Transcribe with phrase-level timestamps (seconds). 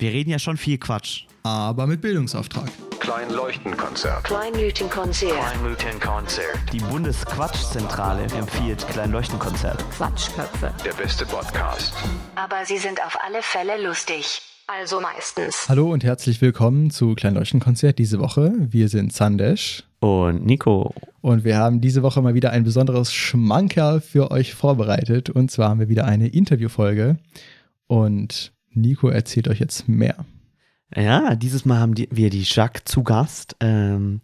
[0.00, 1.24] Wir reden ja schon viel Quatsch.
[1.42, 2.70] Aber mit Bildungsauftrag.
[3.00, 4.24] Kleinleuchtenkonzert.
[4.24, 5.34] Kleinleuchtenkonzert.
[5.34, 6.72] Kleinleuchtenkonzert.
[6.72, 9.84] Die Bundesquatschzentrale empfiehlt Kleinleuchtenkonzert.
[9.90, 10.72] Quatschköpfe.
[10.86, 11.92] Der beste Podcast.
[12.34, 14.40] Aber sie sind auf alle Fälle lustig.
[14.66, 15.68] Also meistens.
[15.68, 18.54] Hallo und herzlich willkommen zu Kleinleuchtenkonzert diese Woche.
[18.58, 24.00] Wir sind Sandesh Und Nico, und wir haben diese Woche mal wieder ein besonderes Schmankerl
[24.00, 25.28] für euch vorbereitet.
[25.28, 27.18] Und zwar haben wir wieder eine Interviewfolge.
[27.86, 30.24] Und Nico erzählt euch jetzt mehr.
[30.94, 33.56] ja, dieses Mal haben wir die Jacques zu Gast.
[33.60, 34.20] Ähm,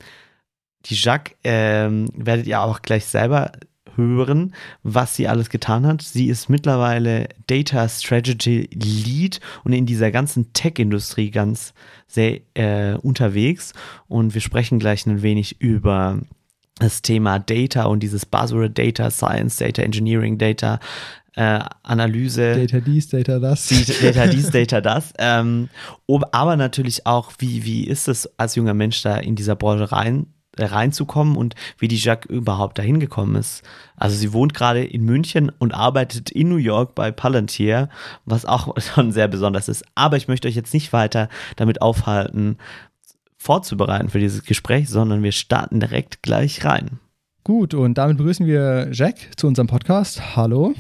[0.87, 3.53] die Jacques ähm, werdet ihr auch gleich selber
[3.97, 6.03] hören, was sie alles getan hat.
[6.03, 11.75] Sie ist mittlerweile Data Strategy Lead und in dieser ganzen Tech-Industrie ganz
[12.07, 13.73] sehr äh, unterwegs.
[14.07, 16.21] Und wir sprechen gleich ein wenig über
[16.79, 20.79] das Thema Data und dieses Buzzword Data Science, Data Engineering, Data
[21.37, 22.55] äh, Analyse.
[22.57, 23.69] Data dies, Data das.
[24.03, 25.13] Data dies, Data das.
[25.19, 25.69] Ähm,
[26.07, 29.93] ob- aber natürlich auch, wie, wie ist es als junger Mensch da in dieser Branche
[29.93, 33.63] rein, äh, reinzukommen und wie die Jacques überhaupt dahin gekommen ist.
[33.97, 37.91] Also sie wohnt gerade in München und arbeitet in New York bei Palantir,
[38.25, 39.85] was auch schon sehr besonders ist.
[39.95, 42.57] Aber ich möchte euch jetzt nicht weiter damit aufhalten,
[43.37, 46.99] vorzubereiten für dieses Gespräch, sondern wir starten direkt gleich rein.
[47.45, 50.35] Gut, und damit begrüßen wir Jack zu unserem Podcast.
[50.35, 50.75] Hallo.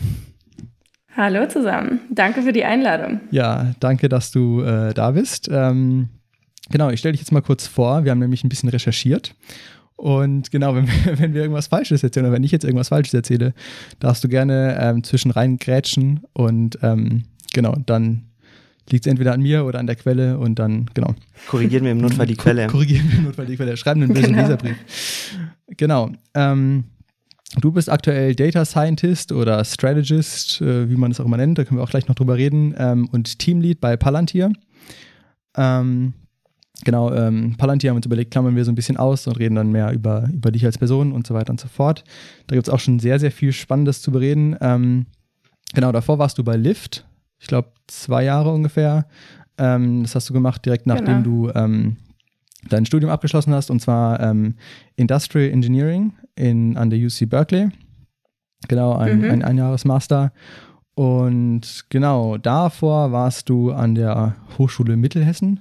[1.16, 2.00] Hallo zusammen.
[2.10, 3.20] Danke für die Einladung.
[3.30, 5.48] Ja, danke, dass du äh, da bist.
[5.50, 6.10] Ähm,
[6.68, 8.04] genau, ich stelle dich jetzt mal kurz vor.
[8.04, 9.34] Wir haben nämlich ein bisschen recherchiert.
[9.96, 13.14] Und genau, wenn wir, wenn wir irgendwas Falsches erzählen oder wenn ich jetzt irgendwas Falsches
[13.14, 13.54] erzähle,
[13.98, 17.22] darfst du gerne ähm, zwischen rein grätschen und ähm,
[17.54, 18.24] genau, dann
[18.90, 21.14] liegt es entweder an mir oder an der Quelle und dann, genau.
[21.48, 22.66] Korrigieren wir im Notfall die Quelle.
[22.66, 23.76] Korrigieren wir im Notfall die Quelle.
[23.78, 24.42] Schreiben einen bösen Genau.
[24.42, 24.76] Leserbrief.
[25.76, 26.10] Genau.
[26.34, 26.84] Ähm,
[27.54, 31.58] du bist aktuell Data Scientist oder Strategist, äh, wie man es auch immer nennt.
[31.58, 32.74] Da können wir auch gleich noch drüber reden.
[32.76, 34.52] Ähm, und Teamlead bei Palantir.
[35.56, 36.12] Ähm,
[36.84, 39.54] genau, ähm, Palantir haben wir uns überlegt, klammern wir so ein bisschen aus und reden
[39.54, 42.04] dann mehr über, über dich als Person und so weiter und so fort.
[42.46, 44.56] Da gibt es auch schon sehr, sehr viel Spannendes zu bereden.
[44.60, 45.06] Ähm,
[45.74, 47.06] genau, davor warst du bei Lyft.
[47.38, 49.06] Ich glaube, zwei Jahre ungefähr.
[49.58, 51.96] Ähm, das hast du gemacht direkt nachdem du ähm,
[52.68, 54.54] dein Studium abgeschlossen hast, und zwar ähm,
[54.96, 57.68] Industrial Engineering in, an der UC Berkeley.
[58.68, 59.30] Genau, ein, Mhm.
[59.30, 60.32] ein Einjahresmaster.
[60.94, 65.60] Und genau, davor warst du an der Hochschule Mittelhessen.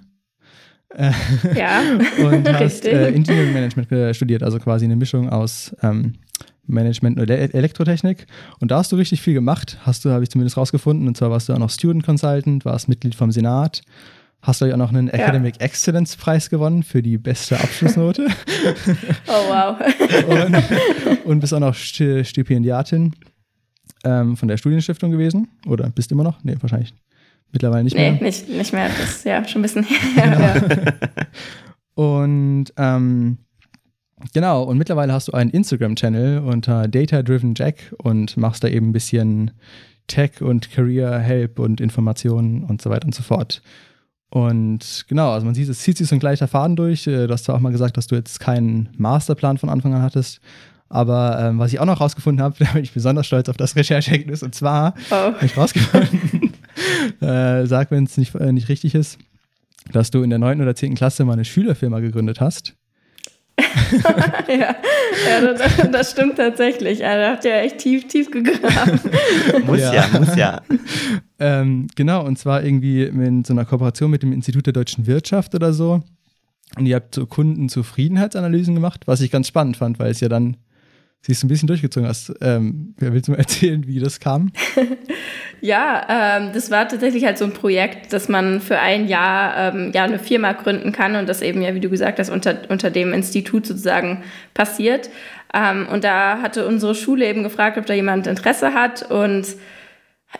[0.89, 1.11] Äh,
[1.55, 1.81] Ja,
[2.25, 6.13] und hast äh, Engineering Management äh, studiert, also quasi eine Mischung aus ähm,
[6.67, 8.25] Management und Elektrotechnik.
[8.59, 11.07] Und da hast du richtig viel gemacht, hast du, habe ich zumindest rausgefunden.
[11.07, 13.81] Und zwar warst du auch noch Student Consultant, warst Mitglied vom Senat,
[14.45, 18.27] hast du auch noch einen Academic Excellence Preis gewonnen für die beste Abschlussnote
[19.27, 19.77] oh wow.
[20.27, 23.13] und, und bist auch noch Sti- Stipendiatin
[24.03, 25.47] ähm, von der Studienstiftung gewesen.
[25.67, 26.43] Oder bist immer noch?
[26.43, 26.93] Nee, wahrscheinlich
[27.51, 28.21] mittlerweile nicht Nee, mehr.
[28.21, 28.89] nicht, nicht mehr.
[28.89, 30.93] Das ist ja schon ein bisschen her.
[30.95, 31.23] Ja.
[31.95, 33.37] Und ähm,
[34.33, 38.89] genau, und mittlerweile hast du einen Instagram-Channel unter Data Driven Jack und machst da eben
[38.89, 39.51] ein bisschen
[40.07, 43.61] Tech und Career Help und Informationen und so weiter und so fort.
[44.29, 47.07] Und genau, also man sieht, es zieht sich so ein gleicher Faden durch.
[47.07, 50.01] Äh, Du hast zwar auch mal gesagt, dass du jetzt keinen Masterplan von Anfang an
[50.01, 50.41] hattest.
[50.89, 53.75] Aber ähm, was ich auch noch rausgefunden habe, da bin ich besonders stolz auf das
[53.75, 54.43] Rechercheergebnis.
[54.43, 55.15] Und zwar Oh.
[55.15, 56.53] habe ich rausgefunden,
[57.21, 59.17] äh, sag, wenn es nicht, äh, nicht richtig ist,
[59.91, 60.61] dass du in der 9.
[60.61, 60.95] oder 10.
[60.95, 62.75] Klasse mal eine Schülerfirma gegründet hast.
[64.47, 64.75] ja,
[65.27, 67.05] ja das, das stimmt tatsächlich.
[67.05, 68.99] Also, da habt ihr echt tief, tief gegraben.
[69.65, 69.93] Muss Ja.
[69.93, 70.61] ja, muss ja.
[71.37, 75.53] Ähm, genau, und zwar irgendwie in so einer Kooperation mit dem Institut der deutschen Wirtschaft
[75.53, 76.01] oder so.
[76.77, 80.55] Und ihr habt so Kundenzufriedenheitsanalysen gemacht, was ich ganz spannend fand, weil es ja dann
[81.25, 82.33] siehst du ein bisschen durchgezogen hast.
[82.41, 84.51] Ähm, wer willst du mal erzählen, wie das kam?
[85.61, 89.91] Ja, ähm, das war tatsächlich halt so ein Projekt, dass man für ein Jahr ähm,
[89.95, 92.91] ja eine Firma gründen kann und das eben ja, wie du gesagt hast, unter, unter
[92.91, 95.09] dem Institut sozusagen passiert.
[95.55, 99.47] Ähm, und da hatte unsere Schule eben gefragt, ob da jemand Interesse hat und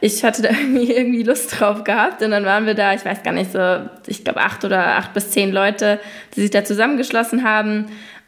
[0.02, 3.23] ich hatte da irgendwie, irgendwie Lust drauf gehabt und dann waren wir da, ich weiß
[3.23, 3.59] gar nicht, so,
[4.07, 5.99] ich glaube acht oder acht bis zehn Leute,
[6.35, 7.85] die sich da zusammengeschlossen haben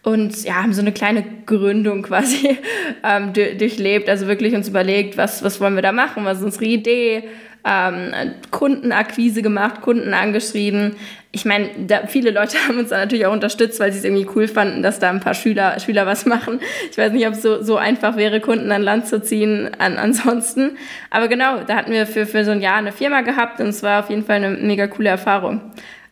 [0.08, 2.58] und ja, haben so eine kleine Gründung quasi
[3.04, 6.46] ähm, du- durchlebt, also wirklich uns überlegt, was, was wollen wir da machen, was ist
[6.46, 7.24] unsere Idee,
[7.66, 8.14] ähm,
[8.50, 10.96] Kundenakquise gemacht, Kunden angeschrieben.
[11.34, 11.70] Ich meine,
[12.08, 15.00] viele Leute haben uns da natürlich auch unterstützt, weil sie es irgendwie cool fanden, dass
[15.00, 16.62] da ein paar Schüler, Schüler was machen.
[16.90, 19.98] Ich weiß nicht, ob es so, so einfach wäre, Kunden an Land zu ziehen an,
[19.98, 20.78] ansonsten.
[21.10, 23.84] Aber genau, da hatten wir für, für so ein Jahr eine Firma gehabt und es
[23.84, 25.60] war auf jeden Fall eine mega coole Erfahrung.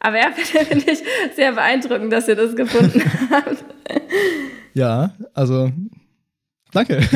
[0.05, 0.99] Aber ja, finde ich
[1.35, 3.65] sehr beeindruckend, dass ihr das gefunden habt.
[4.75, 5.71] Ja, also
[6.71, 6.97] Danke.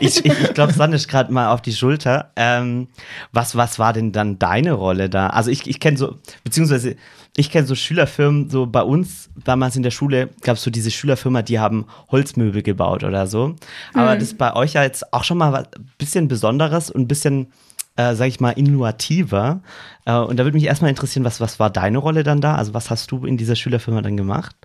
[0.00, 2.32] ich ich, glaube, Sandisch gerade mal auf die Schulter.
[2.34, 2.88] Ähm,
[3.30, 5.28] was, was war denn dann deine Rolle da?
[5.28, 6.96] Also ich, ich kenne so, beziehungsweise
[7.36, 10.90] ich kenne so Schülerfirmen, so bei uns damals in der Schule gab es so diese
[10.90, 13.54] Schülerfirma, die haben Holzmöbel gebaut oder so.
[13.92, 15.66] Aber das ist bei euch ja jetzt auch schon mal ein
[15.98, 17.52] bisschen Besonderes und ein bisschen,
[18.00, 19.62] äh, sag ich mal, innovativer.
[20.06, 22.54] Äh, und da würde mich erstmal interessieren, was, was war deine Rolle dann da?
[22.54, 24.56] Also was hast du in dieser Schülerfirma dann gemacht?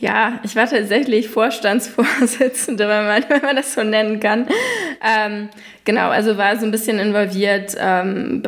[0.00, 4.46] Ja, ich war tatsächlich Vorstandsvorsitzende, wenn man, wenn man das so nennen kann.
[5.02, 5.48] Ähm,
[5.88, 8.42] genau, also war so ein bisschen involviert, ähm,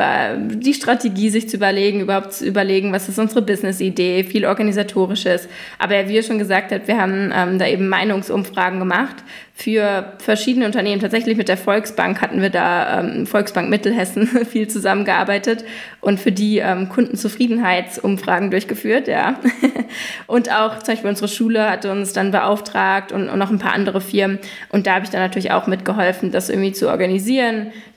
[0.61, 5.49] die Strategie sich zu überlegen, überhaupt zu überlegen, was ist unsere Business-Idee, viel organisatorisches.
[5.79, 10.65] Aber wie ihr schon gesagt habt, wir haben ähm, da eben Meinungsumfragen gemacht für verschiedene
[10.65, 11.01] Unternehmen.
[11.01, 15.65] Tatsächlich mit der Volksbank hatten wir da, ähm, Volksbank Mittelhessen, viel zusammengearbeitet
[16.01, 19.39] und für die ähm, Kundenzufriedenheitsumfragen durchgeführt, ja.
[20.27, 23.73] und auch zum Beispiel unsere Schule hat uns dann beauftragt und, und noch ein paar
[23.75, 24.39] andere Firmen.
[24.71, 27.30] Und da habe ich dann natürlich auch mitgeholfen, das irgendwie zu organisieren,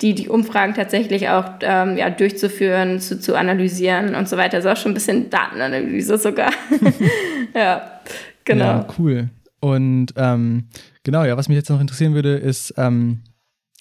[0.01, 4.57] die, die Umfragen tatsächlich auch ähm, ja, durchzuführen, zu, zu analysieren und so weiter.
[4.57, 6.51] Also auch schon ein bisschen Datenanalyse sogar.
[7.55, 7.99] ja,
[8.45, 8.65] genau.
[8.65, 9.29] Ja, cool.
[9.59, 10.65] Und ähm,
[11.03, 13.21] genau, ja, was mich jetzt noch interessieren würde, ist ähm,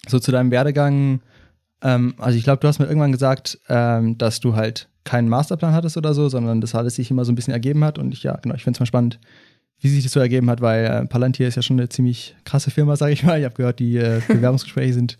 [0.07, 1.21] so zu deinem Werdegang.
[1.81, 5.73] Ähm, also ich glaube, du hast mir irgendwann gesagt, ähm, dass du halt keinen Masterplan
[5.73, 7.99] hattest oder so, sondern das alles sich immer so ein bisschen ergeben hat.
[7.99, 9.19] Und ich, ja, genau, ich finde es mal spannend,
[9.79, 12.71] wie sich das so ergeben hat, weil äh, Palantir ist ja schon eine ziemlich krasse
[12.71, 13.37] Firma, sage ich mal.
[13.37, 15.17] Ich habe gehört, die äh, Bewerbungsgespräche sind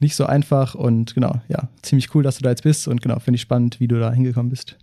[0.00, 3.18] nicht so einfach und genau, ja, ziemlich cool, dass du da jetzt bist und genau,
[3.18, 4.76] finde ich spannend, wie du da hingekommen bist.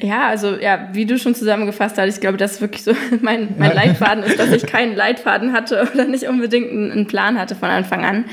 [0.00, 3.54] Ja, also ja, wie du schon zusammengefasst hast, ich glaube, das ist wirklich so mein,
[3.58, 7.54] mein Leitfaden ist, dass ich keinen Leitfaden hatte oder nicht unbedingt einen, einen Plan hatte
[7.54, 8.24] von Anfang an.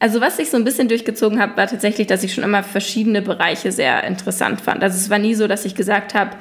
[0.00, 3.20] Also was ich so ein bisschen durchgezogen habe, war tatsächlich, dass ich schon immer verschiedene
[3.20, 4.82] Bereiche sehr interessant fand.
[4.82, 6.36] Also es war nie so, dass ich gesagt habe,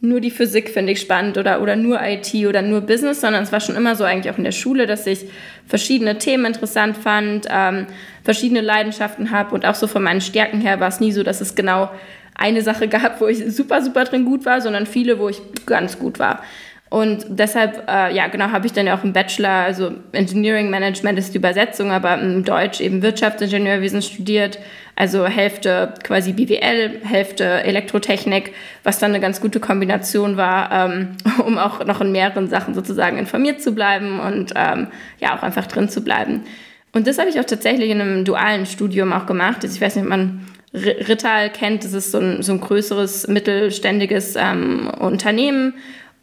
[0.00, 3.50] nur die Physik finde ich spannend oder, oder nur IT oder nur Business, sondern es
[3.50, 5.24] war schon immer so eigentlich auch in der Schule, dass ich
[5.66, 7.86] verschiedene Themen interessant fand, ähm,
[8.22, 11.40] verschiedene Leidenschaften habe und auch so von meinen Stärken her war es nie so, dass
[11.40, 11.90] es genau
[12.34, 15.98] eine Sache gab, wo ich super, super drin gut war, sondern viele, wo ich ganz
[15.98, 16.42] gut war.
[16.90, 21.18] Und deshalb, äh, ja, genau, habe ich dann ja auch im Bachelor, also Engineering Management
[21.18, 24.58] ist die Übersetzung, aber im Deutsch eben Wirtschaftsingenieurwesen studiert.
[24.96, 28.52] Also Hälfte quasi BWL, Hälfte Elektrotechnik,
[28.84, 33.18] was dann eine ganz gute Kombination war, ähm, um auch noch in mehreren Sachen sozusagen
[33.18, 34.88] informiert zu bleiben und ähm,
[35.20, 36.44] ja, auch einfach drin zu bleiben.
[36.92, 39.58] Und das habe ich auch tatsächlich in einem dualen Studium auch gemacht.
[39.62, 43.28] Also ich weiß nicht, ob man Rittal kennt, das ist so ein, so ein größeres,
[43.28, 45.74] mittelständiges ähm, Unternehmen.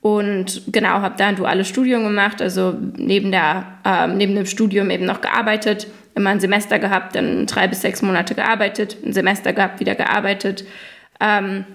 [0.06, 4.92] Und genau, habe da ein duales Studium gemacht, also neben, der, äh, neben dem Studium
[4.92, 9.52] eben noch gearbeitet, immer ein Semester gehabt, dann drei bis sechs Monate gearbeitet, ein Semester
[9.52, 10.64] gehabt, wieder gearbeitet.
[11.20, 11.66] Ähm,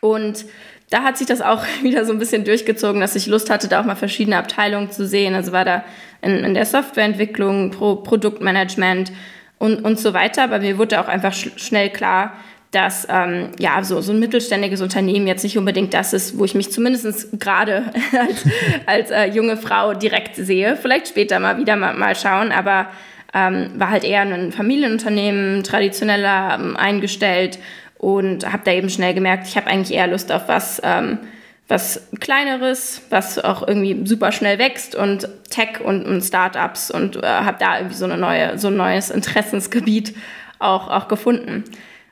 [0.00, 0.46] und
[0.90, 3.80] da hat sich das auch wieder so ein bisschen durchgezogen, dass ich Lust hatte, da
[3.80, 5.36] auch mal verschiedene Abteilungen zu sehen.
[5.36, 5.84] Also war da
[6.22, 9.12] in, in der Softwareentwicklung, Pro Produktmanagement,
[9.60, 10.42] und, und so weiter.
[10.42, 12.32] Aber mir wurde auch einfach sch schnell klar,
[12.70, 16.54] dass ähm, ja, so, so ein mittelständiges Unternehmen jetzt nicht unbedingt das ist, wo ich
[16.54, 18.44] mich zumindest gerade als,
[18.86, 20.76] als äh, junge Frau direkt sehe.
[20.76, 22.86] Vielleicht später mal wieder mal, mal schauen, aber
[23.34, 27.58] ähm, war halt eher ein Familienunternehmen, traditioneller ähm, eingestellt
[27.98, 31.18] und habe da eben schnell gemerkt, ich habe eigentlich eher Lust auf was, ähm,
[31.66, 37.26] was Kleineres, was auch irgendwie super schnell wächst und Tech und, und Startups und äh,
[37.26, 40.14] habe da irgendwie so, eine neue, so ein neues Interessensgebiet
[40.60, 41.64] auch, auch gefunden.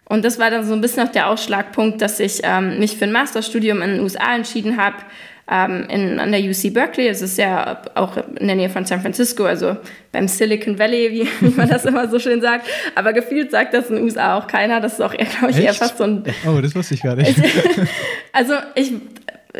[0.09, 3.05] Und das war dann so ein bisschen auch der Ausschlagpunkt, dass ich ähm, mich für
[3.05, 4.97] ein Masterstudium in den USA entschieden habe,
[5.51, 7.09] ähm, in, an der UC Berkeley.
[7.09, 9.77] Es ist ja auch in der Nähe von San Francisco, also
[10.13, 12.67] beim Silicon Valley, wie, wie man das immer so schön sagt.
[12.95, 14.81] Aber gefühlt sagt das in den USA auch keiner.
[14.81, 16.25] Das ist auch eher, glaube ich, eher fast so ein.
[16.47, 17.35] Oh, das wusste ich gar nicht.
[18.33, 18.93] also ich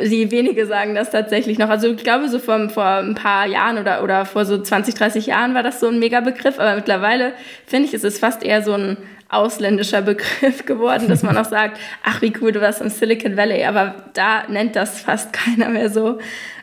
[0.01, 1.71] die wenige sagen das tatsächlich noch.
[1.71, 5.27] Also ich glaube, so vor, vor ein paar Jahren oder, oder vor so 20, 30
[5.27, 7.33] Jahren war das so ein Mega-Begriff, aber mittlerweile
[7.67, 11.79] finde ich, ist es fast eher so ein ausländischer Begriff geworden, dass man auch sagt,
[12.03, 15.91] ach wie cool, du warst im Silicon Valley, aber da nennt das fast keiner mehr
[15.91, 16.19] so.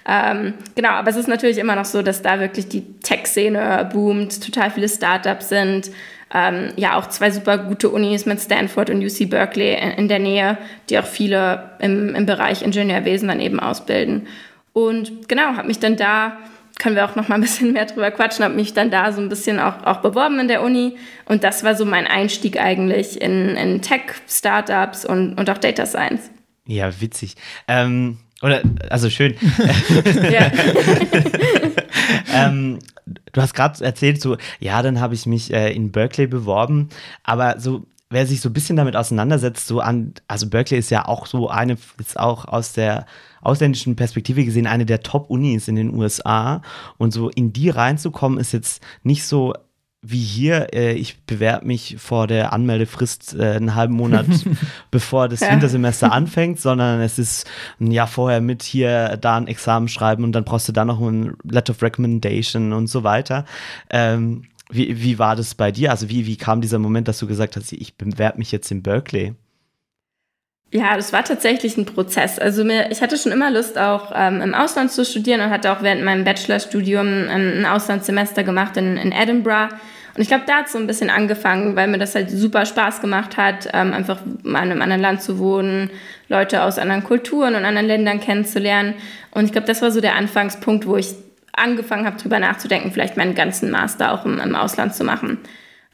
[0.07, 4.43] Ähm, genau, aber es ist natürlich immer noch so, dass da wirklich die Tech-Szene boomt,
[4.43, 5.91] total viele Startups sind,
[6.33, 10.19] ähm, ja auch zwei super gute Unis mit Stanford und UC Berkeley in, in der
[10.19, 10.57] Nähe,
[10.89, 14.27] die auch viele im, im Bereich Ingenieurwesen dann eben ausbilden.
[14.73, 16.37] Und genau, habe mich dann da
[16.79, 19.21] können wir auch noch mal ein bisschen mehr drüber quatschen, habe mich dann da so
[19.21, 23.21] ein bisschen auch, auch beworben in der Uni und das war so mein Einstieg eigentlich
[23.21, 26.29] in, in Tech, Startups und, und auch Data Science.
[26.67, 27.35] Ja, witzig.
[27.67, 29.35] Ähm, oder, also schön.
[32.33, 32.79] ähm,
[33.31, 36.89] du hast gerade erzählt, so, ja, dann habe ich mich äh, in Berkeley beworben,
[37.23, 41.07] aber so, wer sich so ein bisschen damit auseinandersetzt, so an, also Berkeley ist ja
[41.07, 43.05] auch so eine, ist auch aus der
[43.45, 46.61] ausländischen Perspektive gesehen eine der Top-Unis in den USA.
[46.97, 49.53] Und so in die reinzukommen, ist jetzt nicht so
[50.07, 54.27] wie hier, äh, ich bewerbe mich vor der Anmeldefrist äh, einen halben Monat,
[54.91, 55.51] bevor das ja.
[55.51, 57.47] Wintersemester anfängt, sondern es ist
[57.79, 61.01] ein Jahr vorher mit hier da ein Examen schreiben und dann brauchst du da noch
[61.01, 63.45] ein Letter of Recommendation und so weiter.
[63.89, 65.91] Ähm, wie, wie war das bei dir?
[65.91, 68.83] Also wie, wie kam dieser Moment, dass du gesagt hast, ich bewerbe mich jetzt in
[68.83, 69.35] Berkeley?
[70.75, 72.37] Ja, das war tatsächlich ein Prozess.
[72.37, 75.71] Also mir, ich hatte schon immer Lust, auch ähm, im Ausland zu studieren und hatte
[75.71, 79.73] auch während meinem Bachelorstudium ähm, ein Auslandssemester gemacht in, in Edinburgh.
[80.15, 82.99] Und ich glaube, da hat so ein bisschen angefangen, weil mir das halt super Spaß
[82.99, 85.91] gemacht hat, ähm, einfach mal in einem anderen Land zu wohnen,
[86.27, 88.95] Leute aus anderen Kulturen und anderen Ländern kennenzulernen.
[89.31, 91.15] Und ich glaube, das war so der Anfangspunkt, wo ich
[91.53, 95.37] angefangen habe, drüber nachzudenken, vielleicht meinen ganzen Master auch im, im Ausland zu machen.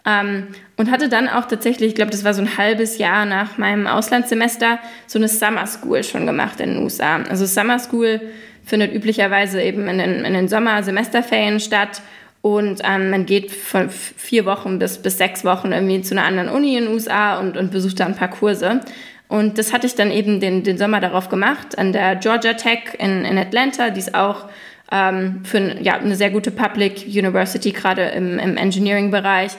[0.06, 3.58] Ähm, und hatte dann auch tatsächlich, ich glaube, das war so ein halbes Jahr nach
[3.58, 7.18] meinem Auslandssemester, so eine Summer School schon gemacht in den USA.
[7.30, 8.20] Also Summer School
[8.66, 12.02] findet üblicherweise eben in den, in den Sommer-Semesterferien statt
[12.42, 16.50] und ähm, man geht von vier Wochen bis, bis sechs Wochen irgendwie zu einer anderen
[16.50, 18.82] Uni in den USA und, und besucht da ein paar Kurse.
[19.28, 22.96] Und das hatte ich dann eben den, den Sommer darauf gemacht, an der Georgia Tech
[22.98, 24.50] in, in Atlanta, die ist auch
[24.92, 29.52] ähm, für ja, eine sehr gute Public University, gerade im, im Engineering-Bereich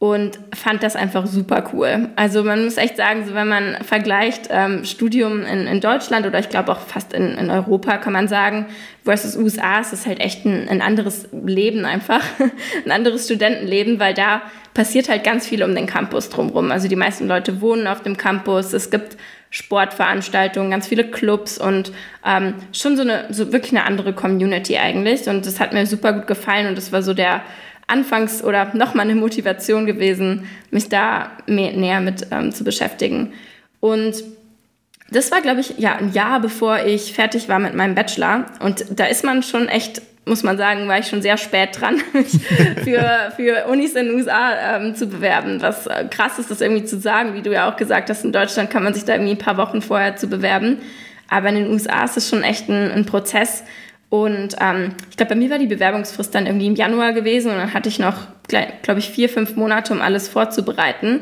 [0.00, 2.10] und fand das einfach super cool.
[2.14, 6.38] Also man muss echt sagen, so wenn man vergleicht ähm, Studium in, in Deutschland oder
[6.38, 8.66] ich glaube auch fast in, in Europa kann man sagen,
[9.04, 12.22] versus USA ist es halt echt ein, ein anderes Leben einfach,
[12.84, 16.70] ein anderes Studentenleben, weil da passiert halt ganz viel um den Campus drumherum.
[16.70, 19.16] Also die meisten Leute wohnen auf dem Campus, es gibt
[19.50, 21.90] Sportveranstaltungen, ganz viele Clubs und
[22.24, 25.28] ähm, schon so eine so wirklich eine andere Community eigentlich.
[25.28, 27.42] Und das hat mir super gut gefallen und das war so der
[27.88, 33.32] anfangs oder nochmal eine Motivation gewesen, mich da mehr, näher mit ähm, zu beschäftigen.
[33.80, 34.22] Und
[35.10, 38.44] das war, glaube ich, ja, ein Jahr bevor ich fertig war mit meinem Bachelor.
[38.60, 42.02] Und da ist man schon echt, muss man sagen, war ich schon sehr spät dran,
[42.12, 42.38] mich
[42.84, 45.62] für, für Unis in den USA ähm, zu bewerben.
[45.62, 48.32] Was äh, krass ist, das irgendwie zu sagen, wie du ja auch gesagt hast, in
[48.32, 50.78] Deutschland kann man sich da irgendwie ein paar Wochen vorher zu bewerben.
[51.30, 53.64] Aber in den USA ist es schon echt ein, ein Prozess,
[54.10, 57.58] und ähm, ich glaube, bei mir war die Bewerbungsfrist dann irgendwie im Januar gewesen und
[57.58, 61.20] dann hatte ich noch, glaube ich, vier, fünf Monate, um alles vorzubereiten.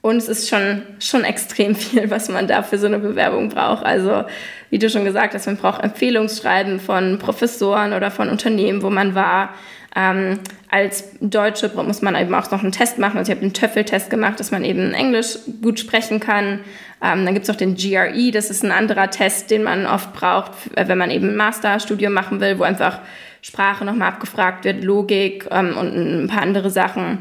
[0.00, 3.84] Und es ist schon, schon extrem viel, was man da für so eine Bewerbung braucht.
[3.84, 4.24] Also,
[4.70, 9.14] wie du schon gesagt hast, man braucht Empfehlungsschreiben von Professoren oder von Unternehmen, wo man
[9.14, 9.54] war.
[9.96, 13.18] Ähm, als Deutsche muss man eben auch noch einen Test machen.
[13.18, 16.60] Also ich habe einen Töffeltest gemacht, dass man eben Englisch gut sprechen kann.
[17.02, 20.12] Ähm, dann gibt es auch den GRE, das ist ein anderer Test, den man oft
[20.14, 23.00] braucht, wenn man eben ein Masterstudium machen will, wo einfach
[23.42, 27.18] Sprache nochmal abgefragt wird, Logik ähm, und ein paar andere Sachen.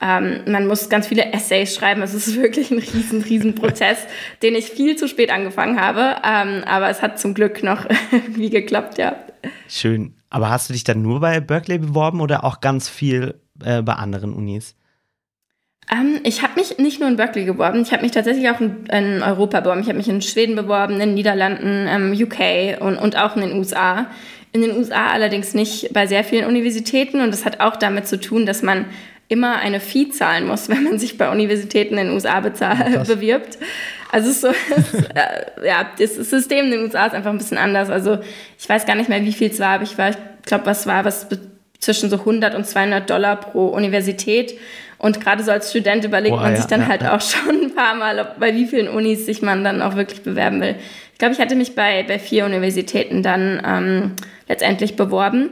[0.00, 2.02] Ähm, man muss ganz viele Essays schreiben.
[2.02, 3.98] Es ist wirklich ein riesen, riesen Prozess,
[4.42, 6.16] den ich viel zu spät angefangen habe.
[6.24, 9.16] Ähm, aber es hat zum Glück noch irgendwie geklappt, ja.
[9.68, 10.14] Schön.
[10.36, 13.94] Aber hast du dich dann nur bei Berkeley beworben oder auch ganz viel äh, bei
[13.94, 14.74] anderen Unis?
[15.90, 18.84] Ähm, ich habe mich nicht nur in Berkeley beworben, ich habe mich tatsächlich auch in,
[18.84, 19.80] in Europa beworben.
[19.80, 23.48] Ich habe mich in Schweden beworben, in den Niederlanden, ähm, UK und, und auch in
[23.48, 24.08] den USA.
[24.52, 28.20] In den USA allerdings nicht bei sehr vielen Universitäten und das hat auch damit zu
[28.20, 28.84] tun, dass man
[29.28, 33.56] immer eine Fee zahlen muss, wenn man sich bei Universitäten in den USA bewirbt.
[34.12, 34.48] Also so,
[35.14, 37.90] äh, ja, das System in den USA ist einfach ein bisschen anders.
[37.90, 38.18] Also
[38.58, 41.04] ich weiß gar nicht mehr, wie viel es war, aber ich, ich glaube, was war
[41.04, 41.26] was
[41.80, 44.58] zwischen so 100 und 200 Dollar pro Universität.
[44.98, 47.16] Und gerade so als Student überlegt oh, man ja, sich dann ja, halt ja.
[47.16, 50.22] auch schon ein paar Mal, ob, bei wie vielen Unis sich man dann auch wirklich
[50.22, 50.76] bewerben will.
[51.12, 54.12] Ich glaube, ich hatte mich bei, bei vier Universitäten dann ähm,
[54.48, 55.50] letztendlich beworben.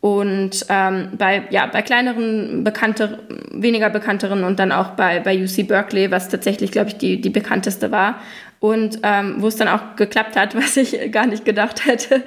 [0.00, 3.18] Und ähm, bei, ja, bei kleineren, bekannter,
[3.52, 7.30] weniger bekannteren und dann auch bei, bei UC Berkeley, was tatsächlich, glaube ich, die, die
[7.30, 8.20] bekannteste war.
[8.58, 12.22] Und ähm, wo es dann auch geklappt hat, was ich gar nicht gedacht hätte.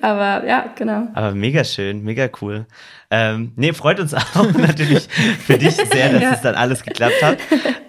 [0.00, 1.08] Aber ja, genau.
[1.14, 2.66] Aber mega schön, mega cool.
[3.10, 5.08] Ähm, nee, freut uns auch natürlich
[5.44, 6.32] für dich sehr, dass ja.
[6.32, 7.38] es dann alles geklappt hat.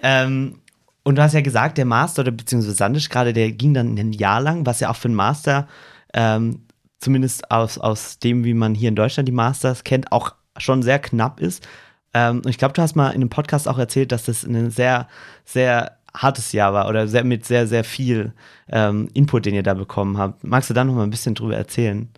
[0.02, 0.60] Ähm,
[1.02, 4.12] und du hast ja gesagt, der Master oder beziehungsweise Sandisch gerade, der ging dann ein
[4.12, 5.68] Jahr lang, was ja auch für einen Master
[6.14, 6.62] ähm,
[7.04, 10.98] zumindest aus, aus dem, wie man hier in Deutschland die Masters kennt, auch schon sehr
[10.98, 11.66] knapp ist.
[12.14, 14.70] Ähm, und ich glaube, du hast mal in einem Podcast auch erzählt, dass das ein
[14.70, 15.06] sehr,
[15.44, 18.32] sehr hartes Jahr war oder sehr, mit sehr, sehr viel
[18.70, 20.44] ähm, Input, den ihr da bekommen habt.
[20.44, 22.08] Magst du da noch mal ein bisschen drüber erzählen?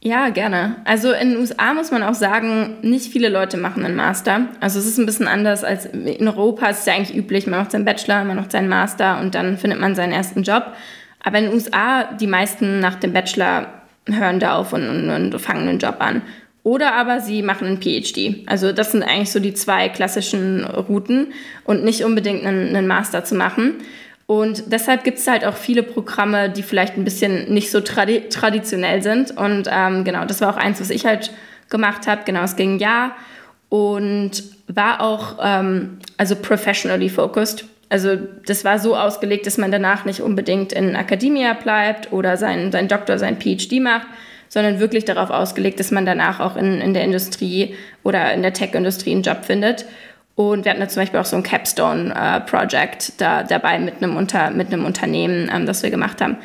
[0.00, 0.76] Ja, gerne.
[0.84, 4.48] Also in den USA muss man auch sagen, nicht viele Leute machen einen Master.
[4.60, 6.68] Also es ist ein bisschen anders als in Europa.
[6.68, 9.56] Es ist ja eigentlich üblich, man macht seinen Bachelor, man macht seinen Master und dann
[9.56, 10.74] findet man seinen ersten Job.
[11.22, 15.40] Aber in den USA, die meisten nach dem Bachelor hören da auf und, und, und
[15.40, 16.22] fangen einen Job an.
[16.62, 18.42] Oder aber sie machen einen PhD.
[18.46, 21.32] Also das sind eigentlich so die zwei klassischen Routen
[21.64, 23.74] und nicht unbedingt einen, einen Master zu machen.
[24.26, 28.28] Und deshalb gibt es halt auch viele Programme, die vielleicht ein bisschen nicht so tradi
[28.30, 29.36] traditionell sind.
[29.36, 31.30] Und ähm, genau, das war auch eins, was ich halt
[31.68, 32.22] gemacht habe.
[32.24, 33.14] Genau, es ging Jahr
[33.68, 37.66] und war auch ähm, also professionally focused.
[37.94, 42.72] Also das war so ausgelegt, dass man danach nicht unbedingt in Akademia bleibt oder seinen
[42.72, 44.08] sein Doktor, sein PhD macht,
[44.48, 48.52] sondern wirklich darauf ausgelegt, dass man danach auch in, in der Industrie oder in der
[48.52, 49.84] Tech-Industrie einen Job findet.
[50.34, 54.16] Und wir hatten da zum Beispiel auch so ein Capstone-Project äh, da, dabei mit einem,
[54.16, 56.38] Unter, mit einem Unternehmen, ähm, das wir gemacht haben.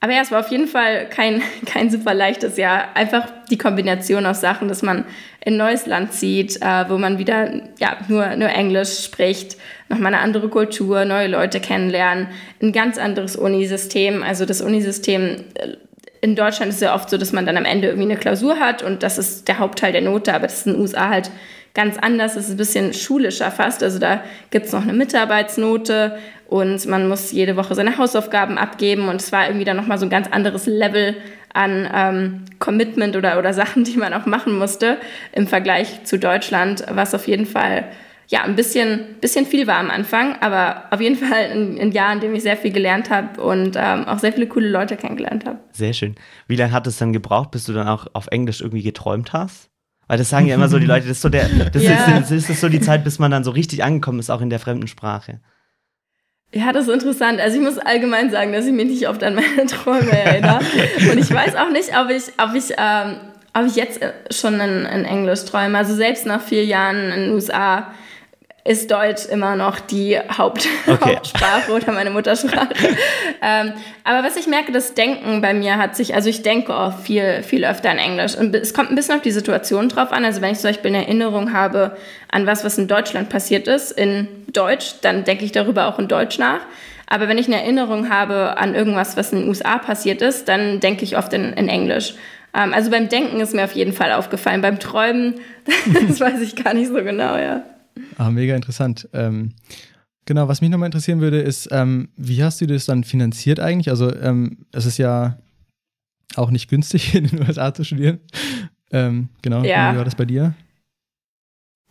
[0.00, 2.96] Aber ja, es war auf jeden Fall kein, kein super leichtes Jahr.
[2.96, 5.04] Einfach die Kombination aus Sachen, dass man
[5.44, 9.56] in ein neues Land zieht, äh, wo man wieder ja, nur, nur Englisch spricht,
[9.90, 12.28] nochmal eine andere Kultur, neue Leute kennenlernen,
[12.62, 14.22] ein ganz anderes Unisystem.
[14.22, 15.76] Also das Unisystem äh,
[16.22, 18.82] in Deutschland ist ja oft so, dass man dann am Ende irgendwie eine Klausur hat
[18.82, 21.30] und das ist der Hauptteil der Note, aber das ist in den USA halt
[21.74, 22.36] ganz anders.
[22.36, 23.82] Es ist ein bisschen schulischer fast.
[23.82, 29.08] Also da gibt es noch eine Mitarbeitsnote und man muss jede Woche seine Hausaufgaben abgeben
[29.08, 31.16] und es war irgendwie dann nochmal so ein ganz anderes Level
[31.52, 34.98] an ähm, Commitment oder, oder Sachen, die man auch machen musste
[35.32, 37.84] im Vergleich zu Deutschland, was auf jeden Fall
[38.30, 42.12] ja, ein bisschen, bisschen viel war am Anfang, aber auf jeden Fall ein, ein Jahr,
[42.12, 45.44] in dem ich sehr viel gelernt habe und ähm, auch sehr viele coole Leute kennengelernt
[45.44, 45.58] habe.
[45.72, 46.14] Sehr schön.
[46.46, 49.68] Wie lange hat es dann gebraucht, bis du dann auch auf Englisch irgendwie geträumt hast?
[50.06, 52.18] Weil das sagen ja immer so die Leute, das ist so, der, das ja.
[52.18, 54.50] ist, das ist so die Zeit, bis man dann so richtig angekommen ist, auch in
[54.50, 55.40] der fremden Sprache.
[56.52, 57.40] Ja, das ist interessant.
[57.40, 60.60] Also ich muss allgemein sagen, dass ich mich nicht oft an meine Träume erinnere.
[61.10, 63.16] Und ich weiß auch nicht, ob ich, ob ich, ähm,
[63.54, 65.78] ob ich jetzt schon in, in Englisch träume.
[65.78, 67.92] Also selbst nach vier Jahren in den USA
[68.64, 70.98] ist Deutsch immer noch die Haupt okay.
[71.16, 72.74] Hauptsprache oder meine Muttersprache.
[73.42, 73.72] ähm,
[74.04, 77.42] aber was ich merke, das Denken bei mir hat sich, also ich denke auch viel,
[77.42, 78.36] viel öfter in Englisch.
[78.36, 80.24] Und es kommt ein bisschen auf die Situation drauf an.
[80.24, 81.96] Also wenn ich zum Beispiel eine Erinnerung habe
[82.30, 86.08] an was, was in Deutschland passiert ist, in Deutsch, dann denke ich darüber auch in
[86.08, 86.60] Deutsch nach.
[87.06, 90.80] Aber wenn ich eine Erinnerung habe an irgendwas, was in den USA passiert ist, dann
[90.80, 92.14] denke ich oft in, in Englisch.
[92.54, 94.60] Ähm, also beim Denken ist mir auf jeden Fall aufgefallen.
[94.60, 95.40] Beim Träumen,
[96.08, 97.64] das weiß ich gar nicht so genau, ja.
[98.18, 99.08] Ah, mega interessant.
[99.12, 99.52] Ähm,
[100.26, 103.90] genau, was mich nochmal interessieren würde, ist, ähm, wie hast du das dann finanziert eigentlich?
[103.90, 105.38] Also, ähm, es ist ja
[106.36, 108.20] auch nicht günstig, in den USA zu studieren.
[108.92, 109.92] Ähm, genau, ja.
[109.92, 110.54] wie war das bei dir?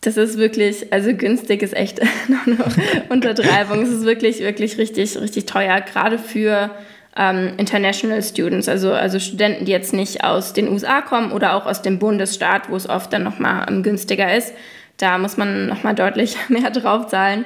[0.02, 3.82] Das ist wirklich, also günstig ist echt noch eine Untertreibung.
[3.82, 6.72] es ist wirklich, wirklich richtig, richtig teuer, gerade für
[7.18, 11.66] ähm, International Students, also, also Studenten, die jetzt nicht aus den USA kommen oder auch
[11.66, 14.54] aus dem Bundesstaat, wo es oft dann nochmal ähm, günstiger ist.
[15.00, 17.46] Da muss man nochmal deutlich mehr draufzahlen.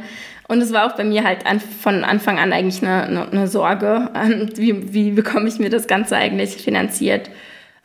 [0.49, 4.09] Und es war auch bei mir halt an, von Anfang an eigentlich eine, eine Sorge,
[4.13, 7.29] ähm, wie, wie bekomme ich mir das Ganze eigentlich finanziert.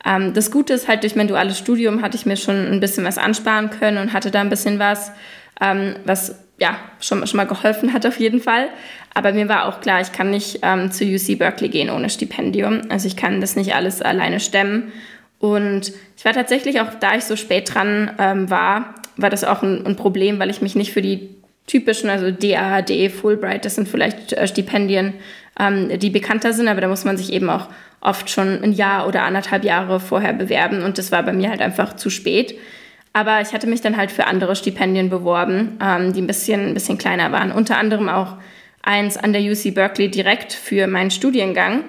[0.04, 3.04] Ähm, das Gute ist halt, durch mein duales Studium hatte ich mir schon ein bisschen
[3.04, 5.12] was ansparen können und hatte da ein bisschen was,
[5.61, 8.68] ähm, was ja schon, schon mal geholfen hat auf jeden Fall.
[9.14, 12.83] Aber mir war auch klar, ich kann nicht ähm, zu UC Berkeley gehen ohne Stipendium.
[12.88, 14.92] Also ich kann das nicht alles alleine stemmen.
[15.38, 19.62] Und ich war tatsächlich auch, da ich so spät dran ähm, war, war das auch
[19.62, 21.28] ein, ein, Problem, weil ich mich nicht für die
[21.66, 25.14] typischen, also DAAD, Fulbright, das sind vielleicht äh, Stipendien,
[25.61, 27.68] ähm, die bekannter sind, aber da muss man sich eben auch
[28.00, 31.61] oft schon ein Jahr oder anderthalb Jahre vorher bewerben und das war bei mir halt
[31.61, 32.54] einfach zu spät.
[33.12, 36.74] Aber ich hatte mich dann halt für andere Stipendien beworben, ähm, die ein bisschen, ein
[36.74, 37.50] bisschen kleiner waren.
[37.50, 38.37] Unter anderem auch
[38.83, 41.85] eins an der UC Berkeley direkt für meinen Studiengang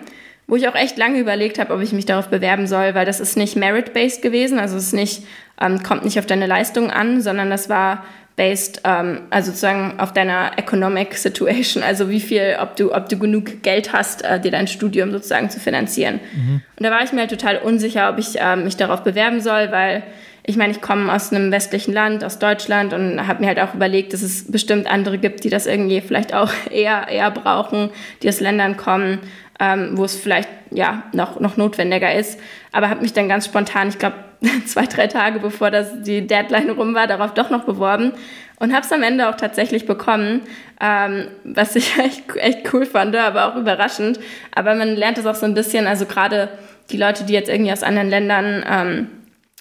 [0.49, 3.19] wo ich auch echt lange überlegt habe, ob ich mich darauf bewerben soll, weil das
[3.19, 5.23] ist nicht merit-based gewesen, also es ist nicht,
[5.61, 8.03] ähm, kommt nicht auf deine Leistung an, sondern das war
[8.39, 13.19] based, ähm, also sozusagen auf deiner economic situation, also wie viel, ob du, ob du
[13.19, 16.21] genug Geld hast, äh, dir dein Studium sozusagen zu finanzieren.
[16.33, 16.61] Mhm.
[16.77, 19.71] Und da war ich mir halt total unsicher, ob ich äh, mich darauf bewerben soll,
[19.71, 20.03] weil
[20.45, 23.75] ich meine, ich komme aus einem westlichen Land, aus Deutschland und habe mir halt auch
[23.75, 27.89] überlegt, dass es bestimmt andere gibt, die das irgendwie vielleicht auch eher, eher brauchen,
[28.23, 29.19] die aus Ländern kommen,
[29.59, 32.39] ähm, wo es vielleicht ja noch, noch notwendiger ist.
[32.71, 34.15] Aber habe mich dann ganz spontan, ich glaube
[34.65, 38.13] zwei, drei Tage bevor das die Deadline rum war, darauf doch noch beworben
[38.59, 40.41] und habe es am Ende auch tatsächlich bekommen,
[40.79, 44.19] ähm, was ich echt, echt cool fand, aber auch überraschend.
[44.53, 46.49] Aber man lernt es auch so ein bisschen, also gerade
[46.91, 49.07] die Leute, die jetzt irgendwie aus anderen Ländern ähm,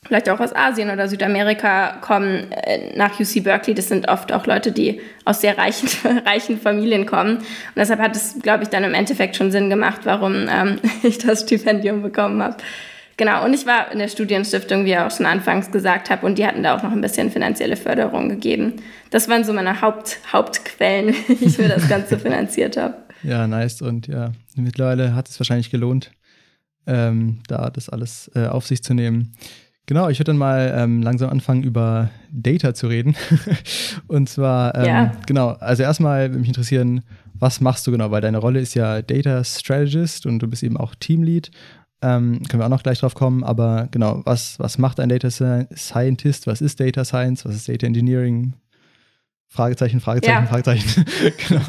[0.06, 3.74] vielleicht auch aus Asien oder Südamerika kommen äh, nach UC Berkeley.
[3.74, 5.88] Das sind oft auch Leute, die aus sehr reichen,
[6.26, 7.38] reichen Familien kommen.
[7.38, 7.44] Und
[7.76, 11.42] deshalb hat es, glaube ich, dann im Endeffekt schon Sinn gemacht, warum ähm, ich das
[11.42, 12.56] Stipendium bekommen habe.
[13.18, 16.38] Genau, und ich war in der Studienstiftung, wie ich auch schon anfangs gesagt habe, und
[16.38, 18.74] die hatten da auch noch ein bisschen finanzielle Förderung gegeben.
[19.10, 22.94] Das waren so meine Haupt, Hauptquellen, wie ich mir das Ganze finanziert habe.
[23.24, 23.82] Ja, nice.
[23.82, 26.12] Und ja, mittlerweile hat es wahrscheinlich gelohnt,
[26.86, 29.34] ähm, da das alles äh, auf sich zu nehmen.
[29.88, 33.16] Genau, ich würde dann mal ähm, langsam anfangen, über Data zu reden.
[34.06, 35.12] und zwar, ähm, Ja.
[35.26, 37.00] genau, also erstmal würde mich interessieren,
[37.32, 38.10] was machst du genau?
[38.10, 41.50] Weil deine Rolle ist ja Data Strategist und du bist eben auch Teamlead.
[42.02, 45.28] Ähm, können wir auch noch gleich drauf kommen, aber genau, was, was macht ein Data
[45.28, 46.46] Sci- Scientist?
[46.46, 47.44] Was ist Data Science?
[47.46, 48.52] Was ist Data Engineering?
[49.50, 50.46] Fragezeichen, Fragezeichen, Ja.
[50.46, 51.06] Fragezeichen.
[51.48, 51.62] genau.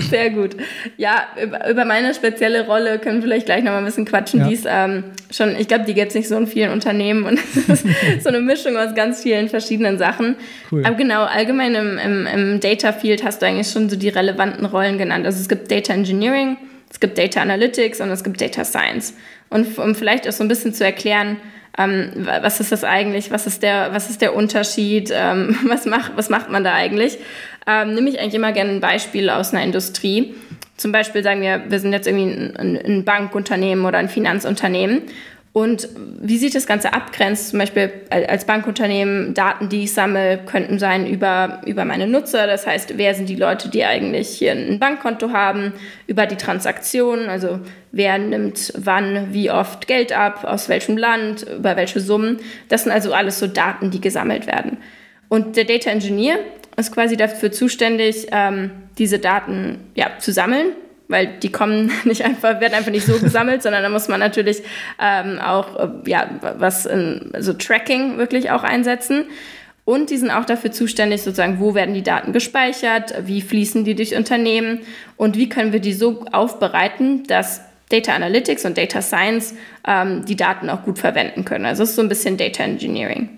[0.08, 0.56] Sehr gut.
[0.96, 1.26] Ja,
[1.68, 4.40] über, meine spezielle Rolle können wir vielleicht gleich noch mal ein bisschen quatschen.
[4.40, 4.46] Ja.
[4.46, 7.40] Die ist ähm, schon, ich glaube, die gibt es nicht so in vielen Unternehmen und
[7.68, 7.84] es ist
[8.22, 10.36] so eine Mischung aus ganz vielen verschiedenen Sachen.
[10.70, 10.86] Cool.
[10.86, 14.64] Aber genau, allgemein im, im, im Data Field hast du eigentlich schon so die relevanten
[14.64, 15.26] Rollen genannt.
[15.26, 16.58] Also es gibt Data Engineering,
[16.90, 19.14] es gibt Data Analytics und es gibt Data Science.
[19.50, 21.38] Und um vielleicht auch so ein bisschen zu erklären,
[21.78, 25.86] ähm, wa- was ist das eigentlich, was ist der, was ist der Unterschied, ähm, was,
[25.86, 27.18] macht, was macht man da eigentlich,
[27.66, 30.34] ähm, nehme ich eigentlich immer gerne ein Beispiel aus einer Industrie.
[30.76, 35.02] Zum Beispiel sagen wir, wir sind jetzt irgendwie ein, ein Bankunternehmen oder ein Finanzunternehmen.
[35.58, 35.88] Und
[36.20, 41.04] wie sich das Ganze abgrenzt, zum Beispiel als Bankunternehmen, Daten, die ich sammle, könnten sein
[41.04, 42.46] über, über meine Nutzer.
[42.46, 45.72] Das heißt, wer sind die Leute, die eigentlich hier ein Bankkonto haben,
[46.06, 47.58] über die Transaktionen, also
[47.90, 52.38] wer nimmt wann, wie oft Geld ab, aus welchem Land, über welche Summen.
[52.68, 54.78] Das sind also alles so Daten, die gesammelt werden.
[55.28, 56.38] Und der Data Engineer
[56.76, 60.68] ist quasi dafür zuständig, ähm, diese Daten ja, zu sammeln,
[61.08, 64.62] weil die kommen nicht einfach, werden einfach nicht so gesammelt, sondern da muss man natürlich
[65.00, 69.24] ähm, auch äh, ja, was in, also Tracking wirklich auch einsetzen.
[69.84, 73.94] Und die sind auch dafür zuständig, sozusagen, wo werden die Daten gespeichert, wie fließen die
[73.94, 74.80] durch Unternehmen
[75.16, 79.54] und wie können wir die so aufbereiten, dass Data Analytics und Data Science
[79.86, 81.64] ähm, die Daten auch gut verwenden können.
[81.64, 83.30] Also es ist so ein bisschen Data Engineering.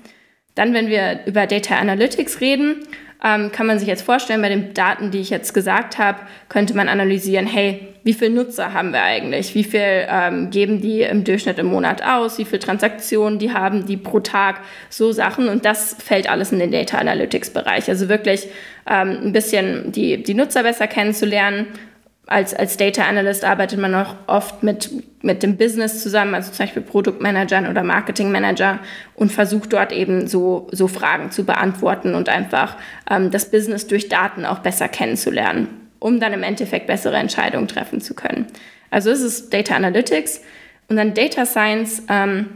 [0.57, 2.83] Dann, wenn wir über Data Analytics reden,
[3.23, 6.75] ähm, kann man sich jetzt vorstellen, bei den Daten, die ich jetzt gesagt habe, könnte
[6.75, 9.55] man analysieren, hey, wie viele Nutzer haben wir eigentlich?
[9.55, 12.39] Wie viel ähm, geben die im Durchschnitt im Monat aus?
[12.39, 14.61] Wie viele Transaktionen die haben die pro Tag?
[14.89, 15.49] So Sachen.
[15.49, 17.89] Und das fällt alles in den Data Analytics Bereich.
[17.89, 18.49] Also wirklich
[18.89, 21.67] ähm, ein bisschen die, die Nutzer besser kennenzulernen,
[22.31, 24.89] als, als Data Analyst arbeitet man auch oft mit,
[25.21, 28.79] mit dem Business zusammen, also zum Beispiel Produktmanagern oder Marketingmanager
[29.17, 32.77] und versucht dort eben so, so Fragen zu beantworten und einfach
[33.11, 38.01] ähm, das Business durch Daten auch besser kennenzulernen, um dann im Endeffekt bessere Entscheidungen treffen
[38.01, 38.47] zu können.
[38.91, 40.41] Also es ist Data Analytics
[40.89, 42.47] und dann Data Science ähm,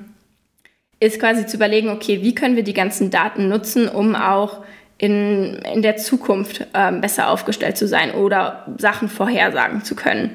[1.00, 4.64] ist quasi zu überlegen, okay, wie können wir die ganzen Daten nutzen, um auch
[4.98, 10.30] in, in der Zukunft ähm, besser aufgestellt zu sein oder Sachen vorhersagen zu können.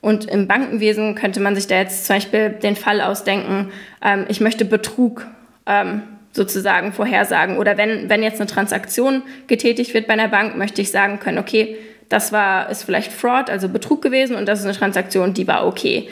[0.00, 3.70] Und im Bankenwesen könnte man sich da jetzt zum Beispiel den Fall ausdenken,
[4.04, 5.26] ähm, ich möchte Betrug
[5.66, 7.58] ähm, sozusagen vorhersagen.
[7.58, 11.38] Oder wenn, wenn jetzt eine Transaktion getätigt wird bei einer Bank, möchte ich sagen können,
[11.38, 11.76] okay,
[12.08, 15.66] das war, ist vielleicht Fraud, also Betrug gewesen und das ist eine Transaktion, die war
[15.66, 16.08] okay.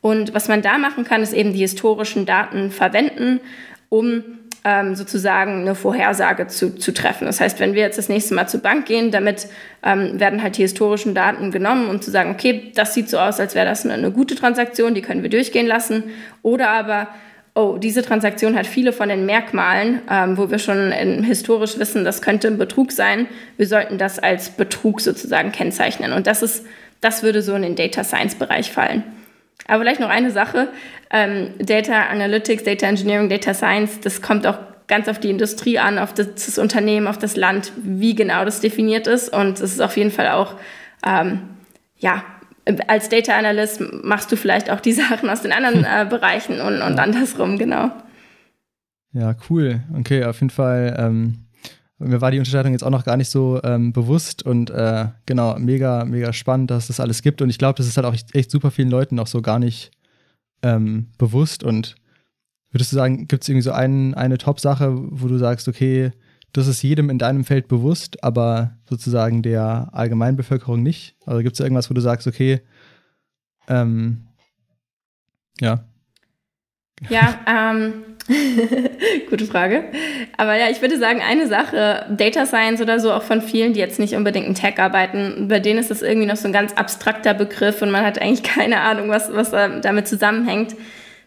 [0.00, 3.40] Und was man da machen kann, ist eben die historischen Daten verwenden,
[3.88, 4.24] um
[4.64, 7.26] ähm, sozusagen eine Vorhersage zu, zu treffen.
[7.26, 9.48] Das heißt, wenn wir jetzt das nächste Mal zur Bank gehen, damit
[9.82, 13.40] ähm, werden halt die historischen Daten genommen, um zu sagen, okay, das sieht so aus,
[13.40, 16.04] als wäre das eine, eine gute Transaktion, die können wir durchgehen lassen.
[16.42, 17.08] Oder aber,
[17.54, 22.22] oh, diese Transaktion hat viele von den Merkmalen, ähm, wo wir schon historisch wissen, das
[22.22, 23.26] könnte ein Betrug sein.
[23.56, 26.12] Wir sollten das als Betrug sozusagen kennzeichnen.
[26.12, 26.64] Und das ist,
[27.00, 29.02] das würde so in den Data Science Bereich fallen.
[29.66, 30.68] Aber vielleicht noch eine Sache.
[31.10, 35.98] Ähm, Data Analytics, Data Engineering, Data Science, das kommt auch ganz auf die Industrie an,
[35.98, 39.32] auf das, das Unternehmen, auf das Land, wie genau das definiert ist.
[39.32, 40.56] Und es ist auf jeden Fall auch,
[41.06, 41.42] ähm,
[41.98, 42.24] ja,
[42.86, 46.82] als Data Analyst machst du vielleicht auch die Sachen aus den anderen äh, Bereichen und,
[46.82, 47.90] und andersrum, genau.
[49.12, 49.80] Ja, cool.
[49.98, 50.96] Okay, auf jeden Fall.
[50.98, 51.46] Ähm,
[52.02, 55.58] mir war die Unterscheidung jetzt auch noch gar nicht so ähm, bewusst und äh, genau,
[55.58, 57.42] mega, mega spannend, dass das alles gibt.
[57.42, 59.58] Und ich glaube, das ist halt auch echt, echt super vielen Leuten noch so gar
[59.58, 59.90] nicht
[60.62, 61.64] ähm, bewusst.
[61.64, 61.96] Und
[62.70, 66.12] würdest du sagen, gibt es irgendwie so ein, eine Top-Sache, wo du sagst, okay,
[66.52, 71.16] das ist jedem in deinem Feld bewusst, aber sozusagen der Allgemeinbevölkerung nicht?
[71.24, 72.60] Also gibt es irgendwas, wo du sagst, okay,
[73.68, 74.28] ähm,
[75.60, 75.84] ja.
[77.08, 78.11] Ja, ähm,
[79.30, 79.84] gute Frage.
[80.36, 83.80] Aber ja, ich würde sagen, eine Sache, Data Science oder so, auch von vielen, die
[83.80, 86.72] jetzt nicht unbedingt in Tech arbeiten, bei denen ist das irgendwie noch so ein ganz
[86.74, 90.74] abstrakter Begriff und man hat eigentlich keine Ahnung, was, was damit zusammenhängt.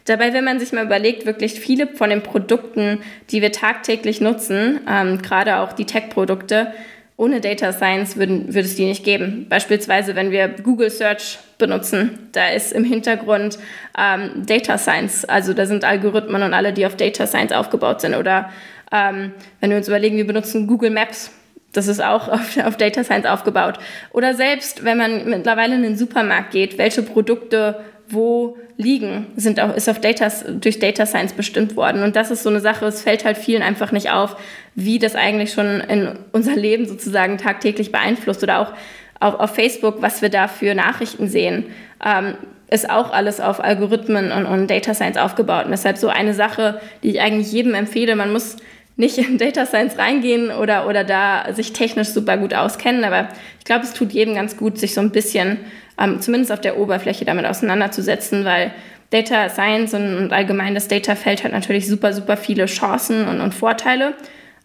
[0.05, 2.99] Dabei, wenn man sich mal überlegt, wirklich viele von den Produkten,
[3.31, 6.71] die wir tagtäglich nutzen, ähm, gerade auch die Tech-Produkte,
[7.17, 9.47] ohne Data Science würden, würde es die nicht geben.
[9.49, 13.58] Beispielsweise, wenn wir Google Search benutzen, da ist im Hintergrund
[13.97, 18.15] ähm, Data Science, also da sind Algorithmen und alle, die auf Data Science aufgebaut sind.
[18.15, 18.49] Oder
[18.91, 21.32] ähm, wenn wir uns überlegen, wir benutzen Google Maps,
[21.71, 23.78] das ist auch auf, auf, Data Science aufgebaut.
[24.12, 29.75] Oder selbst, wenn man mittlerweile in den Supermarkt geht, welche Produkte wo liegen, sind auch,
[29.75, 32.03] ist auf Data, durch Data Science bestimmt worden.
[32.03, 34.35] Und das ist so eine Sache, es fällt halt vielen einfach nicht auf,
[34.75, 38.73] wie das eigentlich schon in unser Leben sozusagen tagtäglich beeinflusst oder auch
[39.19, 41.65] auf, auf Facebook, was wir da für Nachrichten sehen.
[42.05, 42.35] Ähm,
[42.69, 45.65] ist auch alles auf Algorithmen und, und Data Science aufgebaut.
[45.65, 48.15] Und deshalb so eine Sache, die ich eigentlich jedem empfehle.
[48.15, 48.57] Man muss
[48.97, 53.65] nicht in Data Science reingehen oder, oder da sich technisch super gut auskennen, aber ich
[53.65, 55.57] glaube, es tut jedem ganz gut, sich so ein bisschen,
[55.99, 58.71] ähm, zumindest auf der Oberfläche, damit auseinanderzusetzen, weil
[59.10, 63.53] Data Science und, und allgemein das Data-Feld hat natürlich super, super viele Chancen und, und
[63.53, 64.13] Vorteile,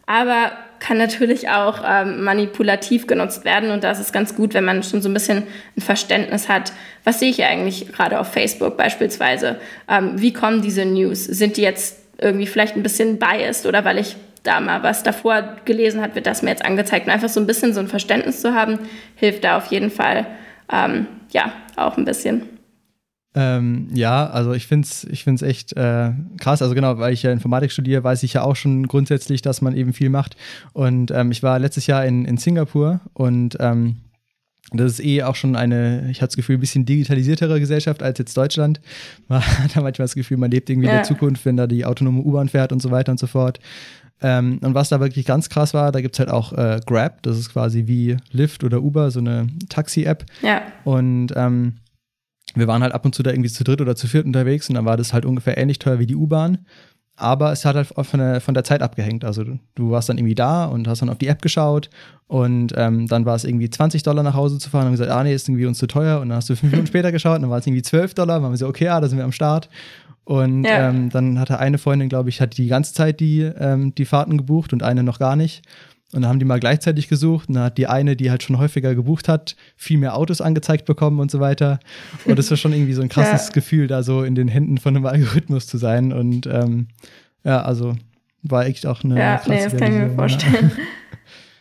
[0.07, 3.71] aber kann natürlich auch ähm, manipulativ genutzt werden.
[3.71, 5.45] Und da ist es ganz gut, wenn man schon so ein bisschen
[5.77, 6.73] ein Verständnis hat,
[7.05, 9.61] was sehe ich eigentlich gerade auf Facebook beispielsweise?
[9.89, 11.25] Ähm, wie kommen diese News?
[11.25, 15.57] Sind die jetzt irgendwie vielleicht ein bisschen biased oder weil ich da mal was davor
[15.67, 17.07] gelesen habe, wird das mir jetzt angezeigt.
[17.07, 18.79] Und einfach so ein bisschen so ein Verständnis zu haben,
[19.17, 20.27] hilft da auf jeden Fall,
[20.73, 22.43] ähm, ja, auch ein bisschen.
[23.33, 26.63] Ähm, ja, also ich finde es ich find's echt äh, krass.
[26.63, 29.77] Also genau, weil ich ja Informatik studiere, weiß ich ja auch schon grundsätzlich, dass man
[29.77, 30.37] eben viel macht.
[30.73, 33.99] Und ähm, ich war letztes Jahr in, in Singapur und ähm,
[34.73, 38.19] das ist eh auch schon eine, ich hatte das Gefühl, ein bisschen digitalisiertere Gesellschaft als
[38.19, 38.81] jetzt Deutschland.
[39.29, 40.93] Man hat da manchmal das Gefühl, man lebt irgendwie ja.
[40.93, 43.59] in der Zukunft, wenn da die autonome U-Bahn fährt und so weiter und so fort.
[44.23, 47.23] Ähm, und was da wirklich ganz krass war, da gibt es halt auch äh, Grab,
[47.23, 50.27] das ist quasi wie Lyft oder Uber, so eine Taxi-App.
[50.43, 50.63] Ja.
[50.85, 51.79] Und ähm,
[52.55, 54.75] wir waren halt ab und zu da irgendwie zu dritt oder zu viert unterwegs und
[54.75, 56.59] dann war das halt ungefähr ähnlich teuer wie die U-Bahn.
[57.21, 59.25] Aber es hat halt von der, von der Zeit abgehängt.
[59.25, 61.91] Also du, du, warst dann irgendwie da und hast dann auf die App geschaut
[62.29, 65.23] und ähm, dann war es irgendwie 20 Dollar nach Hause zu fahren und gesagt, ah
[65.23, 66.21] nee, ist irgendwie uns zu teuer.
[66.21, 68.37] Und dann hast du fünf Minuten später geschaut und dann war es irgendwie 12 Dollar.
[68.37, 69.69] Und dann haben wir so, okay, ja, da sind wir am Start.
[70.25, 70.89] Und ja.
[70.89, 74.39] ähm, dann hatte eine Freundin, glaube ich, hat die ganze Zeit die, ähm, die Fahrten
[74.39, 75.63] gebucht und eine noch gar nicht.
[76.13, 78.59] Und dann haben die mal gleichzeitig gesucht und dann hat die eine, die halt schon
[78.59, 81.79] häufiger gebucht hat, viel mehr Autos angezeigt bekommen und so weiter.
[82.25, 83.53] Und das war schon irgendwie so ein krasses ja.
[83.53, 86.13] Gefühl, da so in den Händen von einem Algorithmus zu sein.
[86.13, 86.89] Und ähm,
[87.45, 87.97] ja, also
[88.43, 89.19] war echt auch eine.
[89.19, 90.73] Ja, nee, das kann ich mir vorstellen.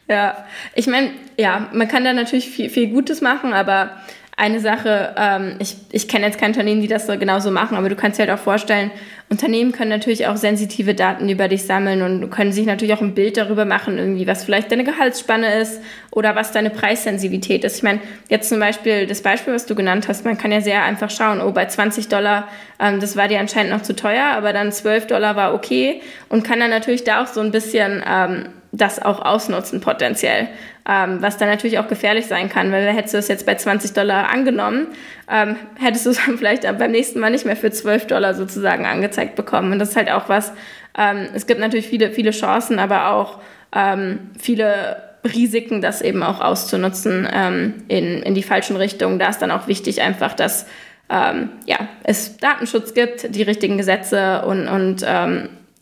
[0.07, 0.45] Ja, ja.
[0.73, 3.91] ich meine, ja, man kann da natürlich viel, viel Gutes machen, aber
[4.39, 7.89] eine Sache, ähm, ich, ich kenne jetzt keine Unternehmen, die das so genauso machen, aber
[7.89, 8.89] du kannst dir halt auch vorstellen,
[9.29, 13.13] Unternehmen können natürlich auch sensitive Daten über dich sammeln und können sich natürlich auch ein
[13.13, 17.77] Bild darüber machen, irgendwie, was vielleicht deine Gehaltsspanne ist oder was deine Preissensitivität ist.
[17.77, 17.99] Ich meine,
[18.29, 21.41] jetzt zum Beispiel das Beispiel, was du genannt hast, man kann ja sehr einfach schauen,
[21.41, 22.47] oh, bei 20 Dollar,
[22.79, 26.45] ähm, das war dir anscheinend noch zu teuer, aber dann 12 Dollar war okay und
[26.45, 30.49] kann dann natürlich da auch so ein bisschen ähm, das auch ausnutzen potenziell
[30.89, 33.93] ähm, was dann natürlich auch gefährlich sein kann, weil hättest du es jetzt bei 20
[33.93, 34.87] Dollar angenommen,
[35.31, 38.87] ähm, hättest du es dann vielleicht beim nächsten Mal nicht mehr für 12 Dollar sozusagen
[38.87, 39.71] angezeigt bekommen.
[39.71, 40.51] Und das ist halt auch was,
[40.97, 43.39] ähm, es gibt natürlich viele, viele Chancen, aber auch
[43.73, 49.19] ähm, viele Risiken, das eben auch auszunutzen ähm, in, in die falschen Richtungen.
[49.19, 50.65] Da ist dann auch wichtig einfach, dass
[51.11, 55.05] ähm, ja, es Datenschutz gibt, die richtigen Gesetze und, und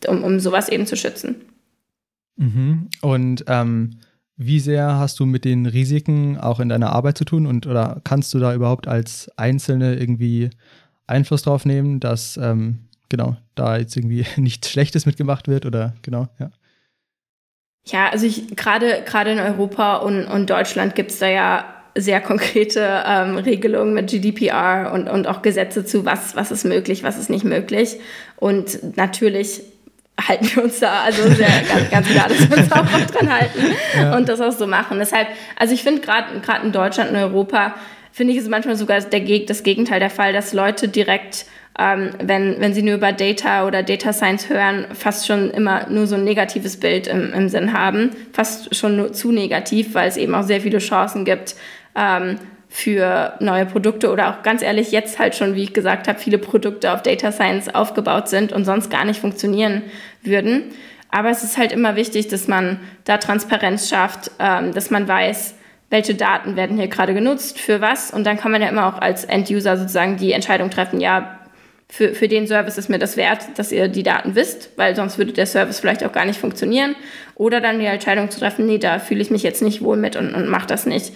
[0.06, 1.47] um, um sowas eben zu schützen.
[2.38, 2.88] Mhm.
[3.02, 3.98] Und ähm,
[4.36, 8.00] wie sehr hast du mit den Risiken auch in deiner Arbeit zu tun und oder
[8.04, 10.50] kannst du da überhaupt als Einzelne irgendwie
[11.06, 16.28] Einfluss drauf nehmen, dass ähm, genau da jetzt irgendwie nichts Schlechtes mitgemacht wird oder genau,
[16.38, 16.50] ja?
[17.84, 21.64] Ja, also ich gerade gerade in Europa und, und Deutschland gibt es da ja
[21.96, 27.02] sehr konkrete ähm, Regelungen mit GDPR und, und auch Gesetze zu, was, was ist möglich,
[27.02, 27.98] was ist nicht möglich.
[28.36, 29.62] Und natürlich
[30.26, 33.74] halten wir uns da also sehr ganz, ganz klar, dass wir uns auch dran halten
[33.96, 34.16] ja.
[34.16, 34.98] und das auch so machen.
[34.98, 37.74] Deshalb, also ich finde gerade gerade in Deutschland und Europa
[38.12, 41.46] finde ich es manchmal sogar der, das Gegenteil der Fall, dass Leute direkt
[41.78, 46.08] ähm, wenn, wenn sie nur über Data oder Data Science hören, fast schon immer nur
[46.08, 48.10] so ein negatives Bild im, im Sinn haben.
[48.32, 51.54] Fast schon zu negativ, weil es eben auch sehr viele Chancen gibt,
[51.94, 56.18] ähm, für neue Produkte oder auch ganz ehrlich jetzt halt schon, wie ich gesagt habe,
[56.18, 59.82] viele Produkte auf Data Science aufgebaut sind und sonst gar nicht funktionieren
[60.22, 60.64] würden.
[61.10, 65.54] Aber es ist halt immer wichtig, dass man da Transparenz schafft, ähm, dass man weiß,
[65.90, 68.10] welche Daten werden hier gerade genutzt, für was.
[68.10, 71.38] Und dann kann man ja immer auch als End-User sozusagen die Entscheidung treffen, ja,
[71.90, 75.16] für, für den Service ist mir das wert, dass ihr die Daten wisst, weil sonst
[75.16, 76.94] würde der Service vielleicht auch gar nicht funktionieren.
[77.34, 80.14] Oder dann die Entscheidung zu treffen, nee, da fühle ich mich jetzt nicht wohl mit
[80.14, 81.14] und, und mach das nicht.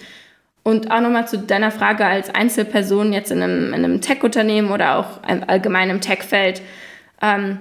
[0.63, 4.97] Und auch nochmal zu deiner Frage als Einzelperson jetzt in einem, in einem Tech-Unternehmen oder
[4.97, 6.61] auch allgemein im Tech-Feld.
[7.21, 7.59] Ähm,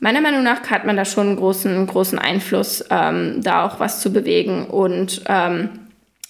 [0.00, 4.00] meiner Meinung nach hat man da schon einen großen, großen Einfluss, ähm, da auch was
[4.00, 5.70] zu bewegen und ähm,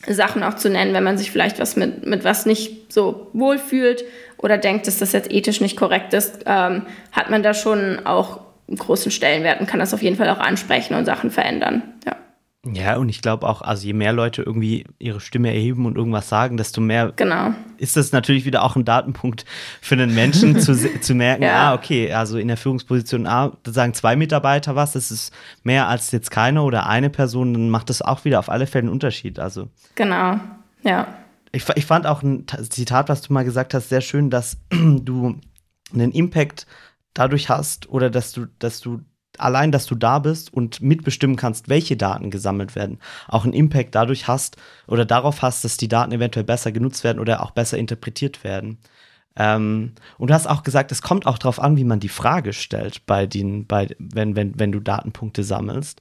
[0.06, 3.58] Sachen auch zu nennen, wenn man sich vielleicht was mit, mit was nicht so wohl
[3.58, 4.04] fühlt
[4.38, 8.40] oder denkt, dass das jetzt ethisch nicht korrekt ist, ähm, hat man da schon auch
[8.68, 11.82] einen großen Stellenwert und kann das auf jeden Fall auch ansprechen und Sachen verändern.
[12.06, 12.16] Ja.
[12.72, 16.28] Ja, und ich glaube auch, also je mehr Leute irgendwie ihre Stimme erheben und irgendwas
[16.28, 17.52] sagen, desto mehr genau.
[17.76, 19.44] ist das natürlich wieder auch ein Datenpunkt
[19.82, 21.70] für den Menschen zu, zu merken, ja.
[21.70, 25.88] ah, okay, also in der Führungsposition A, da sagen zwei Mitarbeiter was, das ist mehr
[25.88, 28.92] als jetzt keine oder eine Person, dann macht das auch wieder auf alle Fälle einen
[28.92, 29.38] Unterschied.
[29.38, 29.68] Also.
[29.94, 30.40] Genau,
[30.82, 31.06] ja.
[31.52, 35.38] Ich, ich fand auch ein Zitat, was du mal gesagt hast, sehr schön, dass du
[35.92, 36.66] einen Impact
[37.12, 39.00] dadurch hast oder dass du, dass du
[39.40, 43.94] allein, dass du da bist und mitbestimmen kannst, welche Daten gesammelt werden, auch einen Impact
[43.94, 47.78] dadurch hast oder darauf hast, dass die Daten eventuell besser genutzt werden oder auch besser
[47.78, 48.78] interpretiert werden.
[49.36, 52.52] Ähm, und du hast auch gesagt, es kommt auch darauf an, wie man die Frage
[52.52, 56.00] stellt, bei den, bei, wenn, wenn, wenn du Datenpunkte sammelst.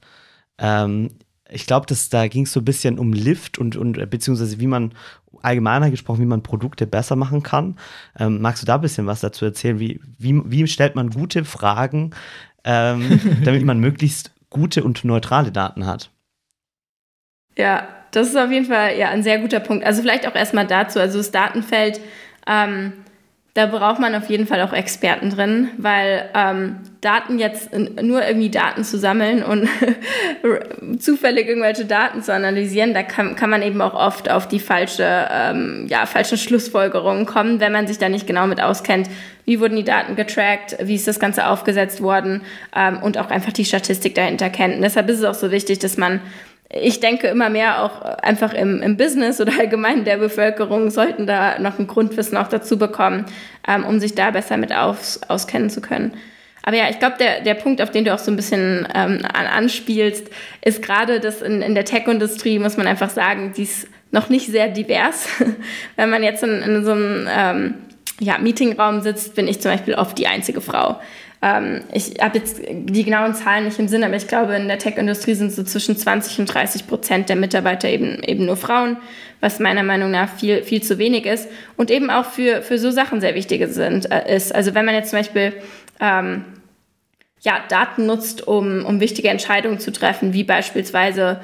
[0.58, 1.10] Ähm,
[1.50, 4.94] ich glaube, da ging es so ein bisschen um Lift und, und beziehungsweise wie man
[5.42, 7.76] allgemeiner gesprochen, wie man Produkte besser machen kann.
[8.18, 9.78] Ähm, magst du da ein bisschen was dazu erzählen?
[9.78, 12.10] Wie, wie, wie stellt man gute Fragen,
[12.64, 16.10] ähm, damit man möglichst gute und neutrale Daten hat.
[17.56, 19.84] Ja, das ist auf jeden Fall ja, ein sehr guter Punkt.
[19.84, 22.00] Also vielleicht auch erstmal dazu, also das Datenfeld
[22.46, 22.92] ähm,
[23.54, 28.50] da braucht man auf jeden Fall auch Experten drin, weil ähm, Daten jetzt nur irgendwie
[28.50, 29.68] Daten zu sammeln und
[30.98, 35.28] zufällig irgendwelche Daten zu analysieren, da kann, kann man eben auch oft auf die falsche,
[35.30, 39.08] ähm, ja, falschen Schlussfolgerungen kommen, wenn man sich da nicht genau mit auskennt.
[39.44, 40.76] Wie wurden die Daten getrackt?
[40.80, 42.42] Wie ist das Ganze aufgesetzt worden?
[42.74, 44.76] Ähm, und auch einfach die Statistik dahinter kennt.
[44.76, 46.20] Und deshalb ist es auch so wichtig, dass man
[46.76, 51.58] ich denke immer mehr auch einfach im, im Business oder allgemein der Bevölkerung sollten da
[51.58, 53.26] noch ein Grundwissen auch dazu bekommen,
[53.68, 56.14] ähm, um sich da besser mit aus, auskennen zu können.
[56.62, 59.20] Aber ja, ich glaube, der, der Punkt, auf den du auch so ein bisschen ähm,
[59.32, 60.28] an, anspielst,
[60.62, 64.46] ist gerade, dass in, in der Tech-Industrie, muss man einfach sagen, die ist noch nicht
[64.46, 65.28] sehr divers.
[65.96, 67.74] Wenn man jetzt in, in so einem ähm,
[68.20, 71.00] ja, Meetingraum sitzt, bin ich zum Beispiel oft die einzige Frau.
[71.42, 74.78] Ähm, ich habe jetzt die genauen Zahlen nicht im Sinn, aber ich glaube, in der
[74.78, 78.96] Tech-Industrie sind so zwischen 20 und 30 Prozent der Mitarbeiter eben, eben nur Frauen,
[79.40, 82.90] was meiner Meinung nach viel, viel zu wenig ist und eben auch für, für so
[82.90, 84.54] Sachen sehr wichtig sind, äh, ist.
[84.54, 85.52] Also wenn man jetzt zum Beispiel
[86.00, 86.44] ähm,
[87.40, 91.40] ja, Daten nutzt, um, um wichtige Entscheidungen zu treffen, wie beispielsweise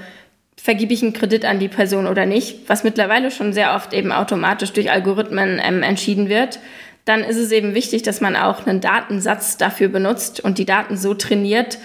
[0.63, 4.13] vergebe ich einen Kredit an die Person oder nicht, was mittlerweile schon sehr oft eben
[4.13, 6.59] automatisch durch Algorithmen ähm, entschieden wird,
[7.07, 10.97] dann ist es eben wichtig, dass man auch einen Datensatz dafür benutzt und die Daten
[10.97, 11.79] so trainiert,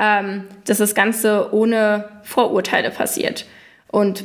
[0.00, 3.44] ähm, dass das Ganze ohne Vorurteile passiert.
[3.88, 4.24] Und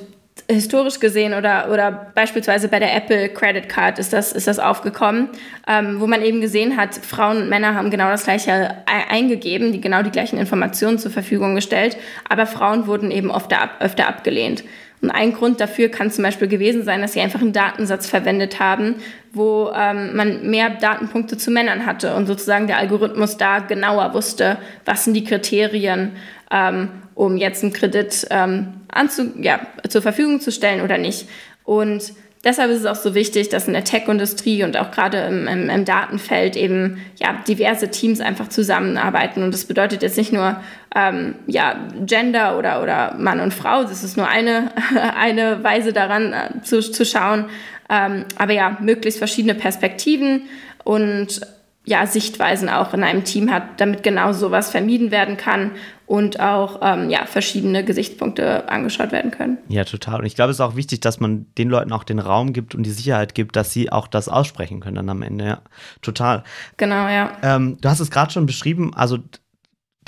[0.49, 5.29] historisch gesehen oder, oder beispielsweise bei der Apple Credit Card ist das, ist das aufgekommen,
[5.67, 9.81] ähm, wo man eben gesehen hat, Frauen und Männer haben genau das gleiche eingegeben, die
[9.81, 11.97] genau die gleichen Informationen zur Verfügung gestellt,
[12.29, 14.63] aber Frauen wurden eben oft ab, öfter abgelehnt.
[14.99, 18.59] Und ein Grund dafür kann zum Beispiel gewesen sein, dass sie einfach einen Datensatz verwendet
[18.59, 18.95] haben,
[19.31, 24.57] wo ähm, man mehr Datenpunkte zu Männern hatte und sozusagen der Algorithmus da genauer wusste,
[24.85, 26.13] was sind die Kriterien,
[26.51, 31.27] ähm, um jetzt einen Kredit ähm, anzu ja, zur Verfügung zu stellen oder nicht.
[31.63, 35.47] Und deshalb ist es auch so wichtig, dass in der Tech-Industrie und auch gerade im,
[35.47, 39.43] im, im, Datenfeld eben ja, diverse Teams einfach zusammenarbeiten.
[39.43, 40.61] Und das bedeutet jetzt nicht nur
[40.95, 44.71] ähm, ja, Gender oder, oder Mann und Frau, das ist nur eine,
[45.17, 47.45] eine Weise daran äh, zu, zu schauen.
[47.89, 50.43] Ähm, aber ja, möglichst verschiedene Perspektiven
[50.83, 51.41] und
[51.87, 55.71] ja, Sichtweisen auch in einem Team hat, damit genau sowas vermieden werden kann
[56.05, 59.57] und auch ähm, ja, verschiedene Gesichtspunkte angeschaut werden können.
[59.69, 60.19] Ja, total.
[60.19, 62.75] Und ich glaube, es ist auch wichtig, dass man den Leuten auch den Raum gibt
[62.75, 65.45] und die Sicherheit gibt, dass sie auch das aussprechen können dann am Ende.
[65.45, 65.61] Ja,
[66.01, 66.43] total.
[66.75, 67.37] Genau, ja.
[67.41, 69.19] Ähm, du hast es gerade schon beschrieben, also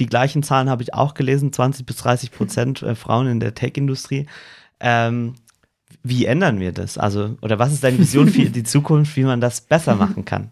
[0.02, 3.56] die gleichen Zahlen habe ich auch gelesen, 20 bis 30 Prozent äh, Frauen in der
[3.56, 4.26] Tech-Industrie.
[4.82, 5.36] Ähm,
[6.04, 6.98] wie ändern wir das?
[6.98, 10.52] Also, oder was ist deine Vision für die Zukunft, wie man das besser machen kann?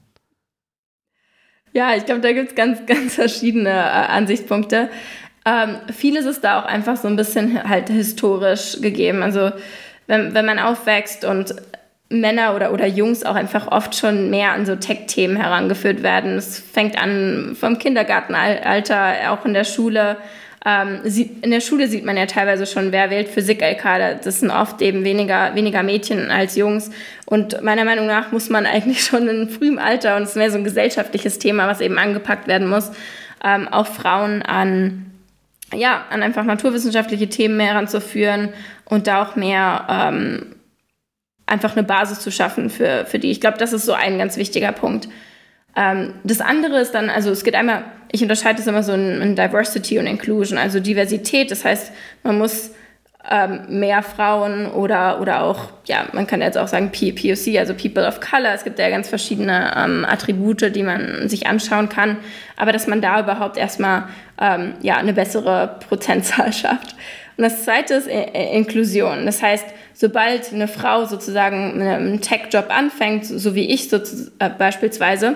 [1.77, 4.89] Ja, ich glaube, da gibt es ganz, ganz verschiedene äh, Ansichtspunkte.
[5.45, 9.21] Ähm, vieles ist da auch einfach so ein bisschen halt historisch gegeben.
[9.21, 9.51] Also
[10.07, 11.53] wenn, wenn man aufwächst und
[12.09, 16.37] Männer oder, oder Jungs auch einfach oft schon mehr an so Tech-Themen herangeführt werden.
[16.37, 20.17] Es fängt an vom Kindergartenalter, auch in der Schule.
[20.65, 21.01] Ähm,
[21.41, 24.21] in der Schule sieht man ja teilweise schon, wer wählt Physik-LK.
[24.23, 26.89] Das sind oft eben weniger, weniger Mädchen als Jungs.
[27.25, 30.51] Und meiner Meinung nach muss man eigentlich schon in frühem Alter, und es ist mehr
[30.51, 32.91] so ein gesellschaftliches Thema, was eben angepackt werden muss,
[33.43, 35.11] ähm, auch Frauen an,
[35.73, 38.49] ja, an einfach naturwissenschaftliche Themen mehr heranzuführen
[38.85, 40.55] und da auch mehr ähm,
[41.45, 43.31] einfach eine Basis zu schaffen für, für die.
[43.31, 45.07] Ich glaube, das ist so ein ganz wichtiger Punkt.
[45.77, 49.21] Ähm, das andere ist dann, also es geht einmal, ich unterscheide es immer so in,
[49.21, 51.51] in Diversity und Inclusion, also Diversität.
[51.51, 51.91] Das heißt,
[52.23, 52.71] man muss
[53.29, 58.07] ähm, mehr Frauen oder, oder auch, ja, man kann jetzt auch sagen POC, also People
[58.07, 58.53] of Color.
[58.53, 62.17] Es gibt ja ganz verschiedene ähm, Attribute, die man sich anschauen kann.
[62.55, 64.05] Aber dass man da überhaupt erstmal
[64.41, 66.95] ähm, ja, eine bessere Prozentzahl schafft.
[67.37, 69.25] Und das zweite ist Inklusion.
[69.25, 73.97] Das heißt, sobald eine Frau sozusagen einen Tech-Job anfängt, so wie ich so,
[74.39, 75.35] äh, beispielsweise,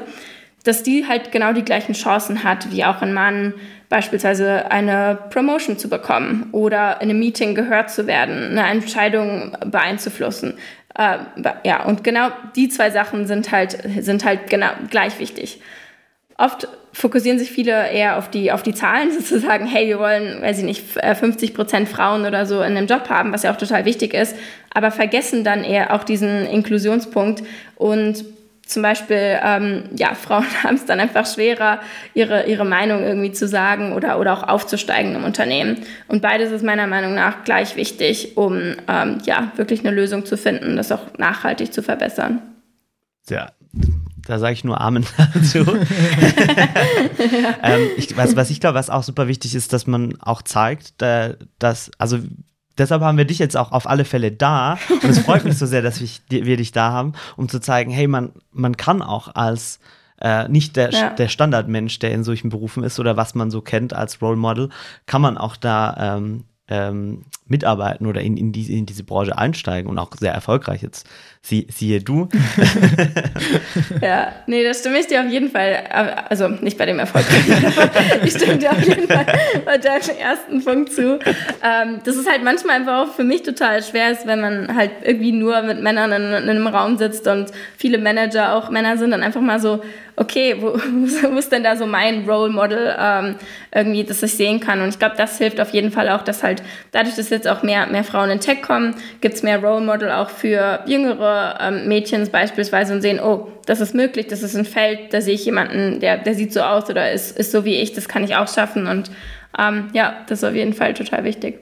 [0.63, 3.53] dass die halt genau die gleichen Chancen hat wie auch ein Mann,
[3.89, 10.55] beispielsweise eine Promotion zu bekommen oder in einem Meeting gehört zu werden, eine Entscheidung beeinzuflussen.
[10.97, 11.17] Äh,
[11.63, 15.61] ja, und genau die zwei Sachen sind halt, sind halt genau gleich wichtig.
[16.41, 20.57] Oft fokussieren sich viele eher auf die, auf die Zahlen, sozusagen, hey, wir wollen, weiß
[20.57, 23.85] ich nicht, 50 Prozent Frauen oder so in einem Job haben, was ja auch total
[23.85, 24.35] wichtig ist,
[24.73, 27.43] aber vergessen dann eher auch diesen Inklusionspunkt
[27.75, 28.25] und
[28.65, 31.79] zum Beispiel, ähm, ja, Frauen haben es dann einfach schwerer,
[32.13, 35.81] ihre, ihre Meinung irgendwie zu sagen oder, oder auch aufzusteigen im Unternehmen.
[36.07, 40.37] Und beides ist meiner Meinung nach gleich wichtig, um ähm, ja, wirklich eine Lösung zu
[40.37, 42.41] finden, das auch nachhaltig zu verbessern.
[43.29, 43.51] Ja,
[44.25, 45.59] da sage ich nur Amen dazu.
[47.63, 50.95] ähm, ich, was, was ich glaube, was auch super wichtig ist, dass man auch zeigt,
[51.01, 52.19] dass, also
[52.77, 54.77] deshalb haben wir dich jetzt auch auf alle Fälle da.
[54.89, 57.91] Und es freut mich so sehr, dass wir, wir dich da haben, um zu zeigen,
[57.91, 59.79] hey, man, man kann auch als
[60.19, 61.09] äh, nicht der, ja.
[61.09, 64.69] der Standardmensch, der in solchen Berufen ist oder was man so kennt als Role Model,
[65.05, 69.91] kann man auch da ähm, ähm, mitarbeiten oder in, in, die, in diese Branche einsteigen
[69.91, 71.05] und auch sehr erfolgreich jetzt
[71.43, 72.29] Sie, siehe du.
[74.01, 75.83] ja, nee, da stimme ich dir auf jeden Fall,
[76.29, 77.25] also nicht bei dem Erfolg,
[78.23, 79.25] ich stimme dir auf jeden Fall
[79.65, 81.17] bei deinem ersten Punkt zu.
[81.63, 84.91] Ähm, das ist halt manchmal einfach auch für mich total schwer ist, wenn man halt
[85.03, 89.09] irgendwie nur mit Männern in, in einem Raum sitzt und viele Manager auch Männer sind,
[89.09, 89.81] dann einfach mal so,
[90.17, 90.73] okay, wo,
[91.31, 93.35] wo ist denn da so mein Role Model ähm,
[93.73, 94.81] irgendwie, dass ich sehen kann.
[94.81, 96.60] Und ich glaube, das hilft auf jeden Fall auch, dass halt
[96.91, 100.11] dadurch, dass jetzt auch mehr, mehr Frauen in Tech kommen, gibt es mehr Role Model
[100.11, 104.65] auch für jüngere ähm, Mädchen beispielsweise und sehen, oh, das ist möglich, das ist ein
[104.65, 107.75] Feld, da sehe ich jemanden, der, der sieht so aus oder ist, ist so wie
[107.75, 108.87] ich, das kann ich auch schaffen.
[108.87, 109.11] Und
[109.57, 111.59] ähm, ja, das ist auf jeden Fall total wichtig.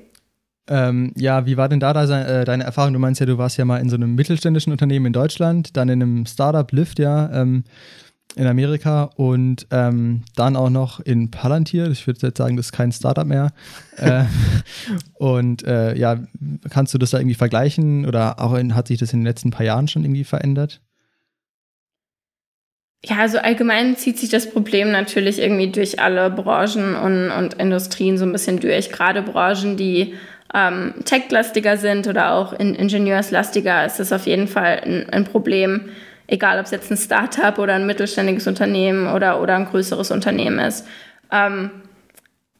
[0.69, 2.93] Ähm, ja, wie war denn da, da äh, deine Erfahrung?
[2.93, 5.89] Du meinst ja, du warst ja mal in so einem mittelständischen Unternehmen in Deutschland, dann
[5.89, 7.29] in einem Startup Lyft, ja.
[8.35, 11.89] In Amerika und ähm, dann auch noch in Palantir.
[11.89, 13.51] Ich würde jetzt sagen, das ist kein Startup mehr.
[13.97, 14.25] äh,
[15.15, 16.19] und äh, ja,
[16.69, 19.49] kannst du das da irgendwie vergleichen oder auch in, hat sich das in den letzten
[19.49, 20.79] paar Jahren schon irgendwie verändert?
[23.03, 28.17] Ja, also allgemein zieht sich das Problem natürlich irgendwie durch alle Branchen und, und Industrien
[28.17, 28.91] so ein bisschen durch.
[28.91, 30.15] Gerade Branchen, die
[30.53, 35.89] ähm, tech-lastiger sind oder auch in ingenieurslastiger, ist das auf jeden Fall ein, ein Problem
[36.31, 40.59] egal ob es jetzt ein Startup oder ein mittelständiges Unternehmen oder, oder ein größeres Unternehmen
[40.59, 40.87] ist.
[41.31, 41.71] Ähm,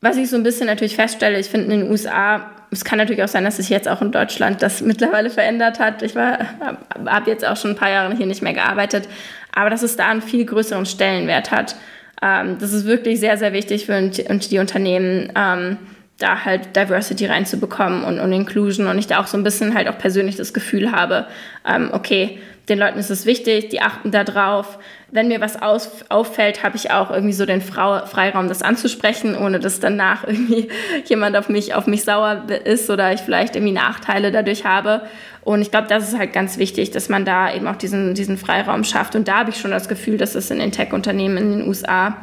[0.02, 3.24] was ich so ein bisschen natürlich feststelle, ich finde in den USA, es kann natürlich
[3.24, 6.02] auch sein, dass sich jetzt auch in Deutschland das mittlerweile verändert hat.
[6.02, 9.08] Ich habe jetzt auch schon ein paar Jahre hier nicht mehr gearbeitet,
[9.54, 11.76] aber dass es da einen viel größeren Stellenwert hat.
[12.22, 15.78] Ähm, das ist wirklich sehr, sehr wichtig für die Unternehmen, ähm,
[16.20, 19.88] da halt Diversity reinzubekommen und, und Inclusion und ich da auch so ein bisschen halt
[19.88, 21.28] auch persönlich das Gefühl habe,
[21.66, 22.40] ähm, okay,
[22.70, 24.78] den Leuten ist es wichtig, die achten da drauf.
[25.12, 29.36] Wenn mir was aus, auffällt, habe ich auch irgendwie so den Frau, Freiraum, das anzusprechen,
[29.36, 30.70] ohne dass danach irgendwie
[31.06, 35.02] jemand auf mich, auf mich sauer ist oder ich vielleicht irgendwie Nachteile dadurch habe.
[35.42, 38.38] Und ich glaube, das ist halt ganz wichtig, dass man da eben auch diesen, diesen
[38.38, 39.16] Freiraum schafft.
[39.16, 42.18] Und da habe ich schon das Gefühl, dass es in den Tech-Unternehmen in den USA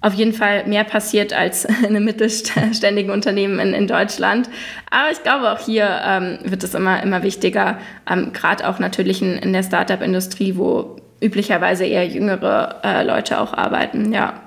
[0.00, 4.48] auf jeden Fall mehr passiert als in einem mittelständigen Unternehmen in, in Deutschland.
[4.90, 7.78] Aber ich glaube, auch hier ähm, wird es immer, immer wichtiger,
[8.08, 13.52] ähm, gerade auch natürlich in, in der Startup-Industrie, wo üblicherweise eher jüngere äh, Leute auch
[13.52, 14.42] arbeiten, ja.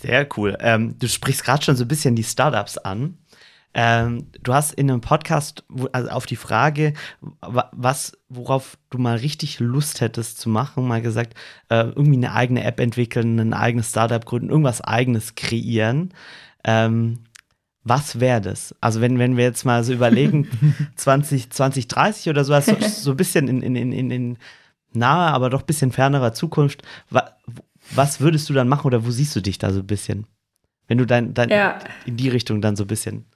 [0.00, 0.56] Sehr cool.
[0.60, 3.18] Ähm, du sprichst gerade schon so ein bisschen die Startups an.
[3.74, 6.94] Ähm, du hast in einem Podcast also auf die Frage,
[7.40, 11.34] was, worauf du mal richtig Lust hättest zu machen, mal gesagt,
[11.68, 16.14] äh, irgendwie eine eigene App entwickeln, ein eigenes Startup gründen, irgendwas eigenes kreieren.
[16.64, 17.20] Ähm,
[17.84, 18.74] was wäre das?
[18.80, 20.48] Also wenn, wenn wir jetzt mal so überlegen,
[20.96, 24.38] 20, 2030 oder sowas, so, so ein bisschen in, in, in, in
[24.92, 27.30] nahe, aber doch ein bisschen fernerer Zukunft, wa,
[27.90, 30.26] was würdest du dann machen oder wo siehst du dich da so ein bisschen?
[30.86, 31.78] Wenn du dein, dein ja.
[32.06, 33.26] in die Richtung dann so ein bisschen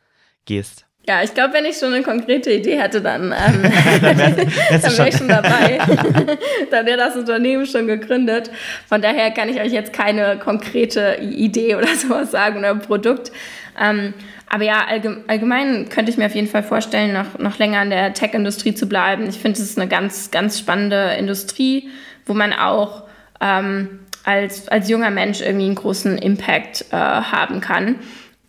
[0.44, 0.86] gehst.
[1.08, 3.62] Ja, ich glaube, wenn ich schon eine konkrete Idee hätte, dann, ähm,
[4.02, 5.78] dann wäre ich schon dabei.
[6.70, 8.50] dann wäre das Unternehmen schon gegründet.
[8.88, 13.32] Von daher kann ich euch jetzt keine konkrete Idee oder sowas sagen oder Produkt.
[13.80, 14.14] Ähm,
[14.48, 14.86] aber ja,
[15.26, 18.86] allgemein könnte ich mir auf jeden Fall vorstellen, noch, noch länger in der Tech-Industrie zu
[18.86, 19.26] bleiben.
[19.28, 21.88] Ich finde, es ist eine ganz, ganz spannende Industrie,
[22.26, 23.04] wo man auch
[23.40, 27.96] ähm, als, als junger Mensch irgendwie einen großen Impact äh, haben kann.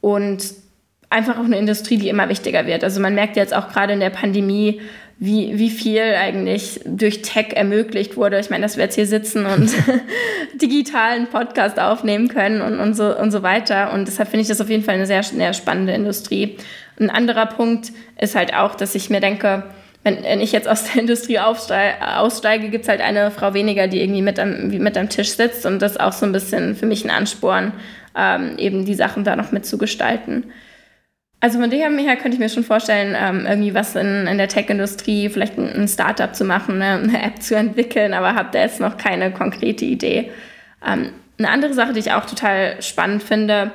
[0.02, 0.44] Und
[1.14, 2.84] einfach auch eine Industrie, die immer wichtiger wird.
[2.84, 4.82] Also man merkt jetzt auch gerade in der Pandemie,
[5.20, 8.40] wie, wie viel eigentlich durch Tech ermöglicht wurde.
[8.40, 9.72] Ich meine, dass wir jetzt hier sitzen und
[10.62, 13.94] digitalen Podcast aufnehmen können und, und, so, und so weiter.
[13.94, 16.58] Und deshalb finde ich das auf jeden Fall eine sehr, sehr spannende Industrie.
[17.00, 19.64] Ein anderer Punkt ist halt auch, dass ich mir denke,
[20.04, 24.22] wenn ich jetzt aus der Industrie aussteige, gibt es halt eine Frau weniger, die irgendwie
[24.22, 27.06] mit am, mit am Tisch sitzt und das ist auch so ein bisschen für mich
[27.06, 27.72] ein Ansporn,
[28.18, 30.52] ähm, eben die Sachen da noch mitzugestalten.
[31.44, 34.48] Also von dem her könnte ich mir schon vorstellen, ähm, irgendwie was in, in der
[34.48, 38.60] Tech-Industrie, vielleicht ein, ein Startup zu machen, eine, eine, App zu entwickeln, aber habe da
[38.60, 40.32] jetzt noch keine konkrete Idee.
[40.88, 43.74] Ähm, eine andere Sache, die ich auch total spannend finde,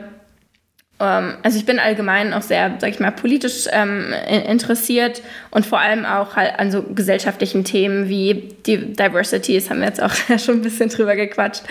[1.05, 5.22] also ich bin allgemein auch sehr, sag ich mal, politisch ähm, interessiert
[5.53, 9.86] und vor allem auch halt an so gesellschaftlichen Themen wie die Diversity, das haben wir
[9.86, 11.62] jetzt auch schon ein bisschen drüber gequatscht.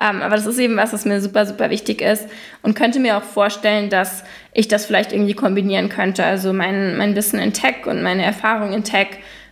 [0.00, 2.28] Ähm, aber das ist eben was, was mir super, super wichtig ist
[2.62, 4.22] und könnte mir auch vorstellen, dass
[4.52, 6.24] ich das vielleicht irgendwie kombinieren könnte.
[6.24, 9.08] Also mein, mein Wissen in Tech und meine Erfahrung in Tech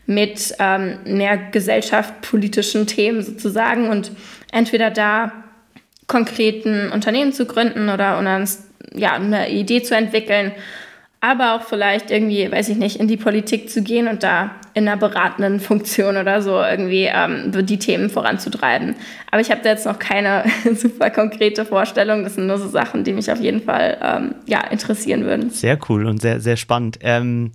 [0.07, 4.12] mit ähm, mehr gesellschaftspolitischen Themen sozusagen und
[4.53, 5.32] entweder da
[6.07, 8.49] konkreten Unternehmen zu gründen oder, oder ein
[8.93, 10.53] ja, eine Idee zu entwickeln,
[11.20, 14.87] aber auch vielleicht irgendwie, weiß ich nicht, in die Politik zu gehen und da in
[14.87, 18.95] einer beratenden Funktion oder so irgendwie ähm, die Themen voranzutreiben.
[19.30, 22.24] Aber ich habe da jetzt noch keine super konkrete Vorstellung.
[22.24, 25.49] Das sind nur so Sachen, die mich auf jeden Fall ähm, ja, interessieren würden.
[25.49, 26.99] Sehr cool und sehr, sehr spannend.
[27.01, 27.53] Ähm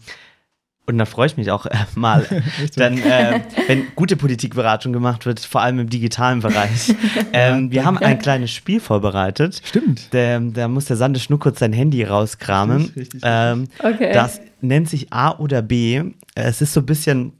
[0.89, 2.25] und da freue ich mich auch äh, mal,
[2.75, 6.93] dann, äh, wenn gute Politikberatung gemacht wird, vor allem im digitalen Bereich.
[7.31, 9.61] Ähm, wir haben ein kleines Spiel vorbereitet.
[9.63, 10.13] Stimmt.
[10.13, 12.77] Da, da muss der Sande Schnuck kurz sein Handy rauskramen.
[12.77, 14.11] Richtig, richtig, ähm, okay.
[14.13, 16.03] Das nennt sich A oder B.
[16.33, 17.33] Es ist so ein bisschen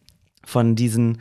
[0.46, 1.20] von diesen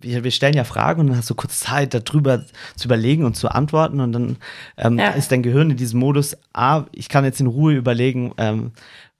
[0.00, 2.44] wir, wir, stellen ja Fragen und dann hast du kurz Zeit, darüber
[2.76, 4.00] zu überlegen und zu antworten.
[4.00, 4.36] Und dann
[4.76, 5.10] ähm, ja.
[5.10, 8.72] ist dein Gehirn in diesem Modus, ah, ich kann jetzt in Ruhe überlegen, ähm,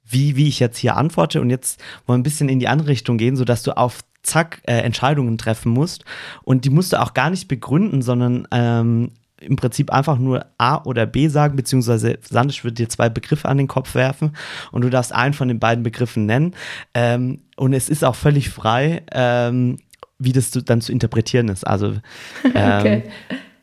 [0.04, 2.88] wie, wie ich jetzt hier antworte und jetzt wollen wir ein bisschen in die andere
[2.88, 6.04] Richtung gehen, sodass du auf Zack äh, Entscheidungen treffen musst.
[6.42, 10.82] Und die musst du auch gar nicht begründen, sondern ähm, im Prinzip einfach nur A
[10.84, 14.36] oder B sagen, beziehungsweise Sandisch wird dir zwei Begriffe an den Kopf werfen
[14.70, 16.54] und du darfst einen von den beiden Begriffen nennen.
[16.94, 19.78] Ähm, und es ist auch völlig frei, ähm,
[20.18, 21.66] wie das dann zu interpretieren ist.
[21.66, 21.88] Also
[22.54, 23.02] ähm, okay.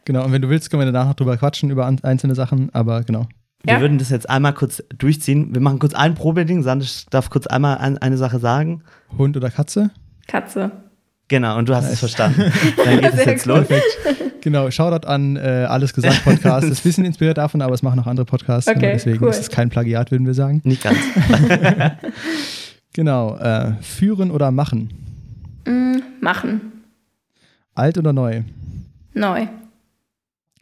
[0.06, 3.04] Genau, und wenn du willst, können wir danach noch drüber quatschen, über einzelne Sachen, aber
[3.04, 3.28] genau.
[3.64, 3.82] Wir ja.
[3.82, 5.54] würden das jetzt einmal kurz durchziehen.
[5.54, 6.64] Wir machen kurz ein Probeding.
[6.64, 8.84] Sandisch darf kurz einmal ein, eine Sache sagen.
[9.18, 9.92] Hund oder Katze?
[10.28, 10.72] Katze.
[11.28, 11.94] Genau, und du hast nice.
[11.94, 12.52] es verstanden.
[12.78, 13.68] Dann geht es jetzt los.
[13.68, 14.42] Perfekt.
[14.42, 16.64] Genau, Shoutout an äh, Alles Gesagt Podcast.
[16.64, 18.70] Das ist ein bisschen inspiriert davon, aber es machen auch andere Podcasts.
[18.70, 19.30] Okay, deswegen cool.
[19.30, 20.62] ist es kein Plagiat, würden wir sagen.
[20.64, 20.98] Nicht ganz.
[22.94, 24.90] genau, äh, führen oder machen?
[25.68, 26.84] Mm, machen.
[27.76, 28.44] Alt oder neu?
[29.14, 29.48] Neu.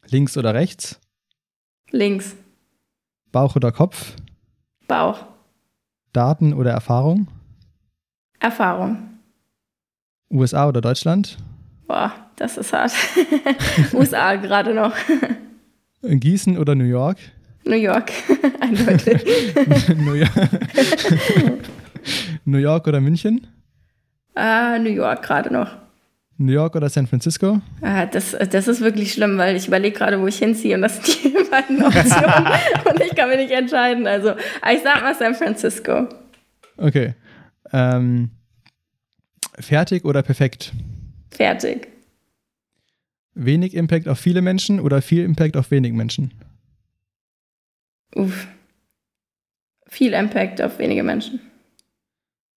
[0.09, 0.99] Links oder rechts?
[1.91, 2.35] Links.
[3.37, 4.15] Bauch oder Kopf?
[4.87, 5.23] Bauch.
[6.11, 7.27] Daten oder Erfahrung?
[8.39, 9.19] Erfahrung.
[10.31, 11.37] USA oder Deutschland?
[11.85, 12.93] Boah, das ist hart.
[13.93, 14.95] USA gerade noch.
[16.01, 17.19] Gießen oder New York?
[17.63, 18.11] New York,
[18.59, 19.23] eindeutig.
[19.95, 20.31] New, York.
[22.45, 23.45] New York oder München?
[24.35, 25.77] Uh, New York gerade noch.
[26.37, 27.61] New York oder San Francisco?
[27.81, 30.95] Ah, das, das ist wirklich schlimm, weil ich überlege gerade, wo ich hinziehe und das
[30.95, 32.47] sind die beiden Optionen
[32.85, 34.05] und ich kann mich nicht entscheiden.
[34.05, 34.33] Also
[34.71, 36.07] ich sag mal San Francisco.
[36.77, 37.15] Okay.
[37.73, 38.29] Ähm,
[39.59, 40.73] fertig oder perfekt?
[41.31, 41.87] Fertig.
[43.33, 46.33] Wenig Impact auf viele Menschen oder viel Impact auf wenig Menschen?
[48.15, 48.47] Uff.
[49.87, 51.39] Viel Impact auf wenige Menschen.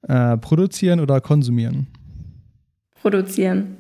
[0.03, 1.87] Äh, produzieren oder konsumieren?
[3.01, 3.77] Produzieren?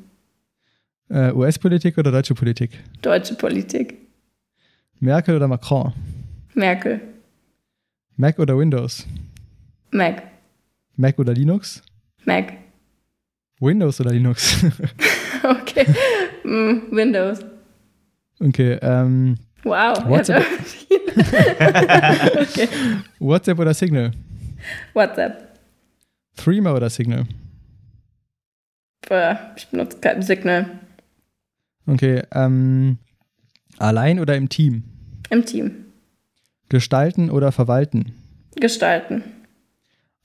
[1.08, 2.78] Äh, US-Politik oder deutsche Politik?
[3.02, 3.96] Deutsche Politik.
[5.00, 5.92] Merkel oder Macron?
[6.54, 7.00] Merkel.
[8.16, 9.06] Mac oder Windows?
[9.90, 10.22] Mac.
[10.96, 11.82] Mac oder Linux?
[12.24, 12.52] Mac.
[13.60, 14.64] Windows oder Linux?
[15.42, 15.86] okay.
[16.44, 17.40] Mm, Windows.
[18.40, 18.78] Okay.
[18.82, 19.96] Ähm, wow.
[20.06, 20.44] WhatsApp.
[22.36, 22.68] okay.
[23.18, 24.12] WhatsApp oder Signal?
[24.94, 25.58] WhatsApp.
[26.36, 27.26] Threema oder Signal?
[29.56, 30.66] Ich benutze kein Signal.
[31.86, 32.98] Okay, ähm,
[33.78, 34.84] allein oder im Team?
[35.30, 35.86] Im Team.
[36.68, 38.12] Gestalten oder verwalten?
[38.56, 39.24] Gestalten.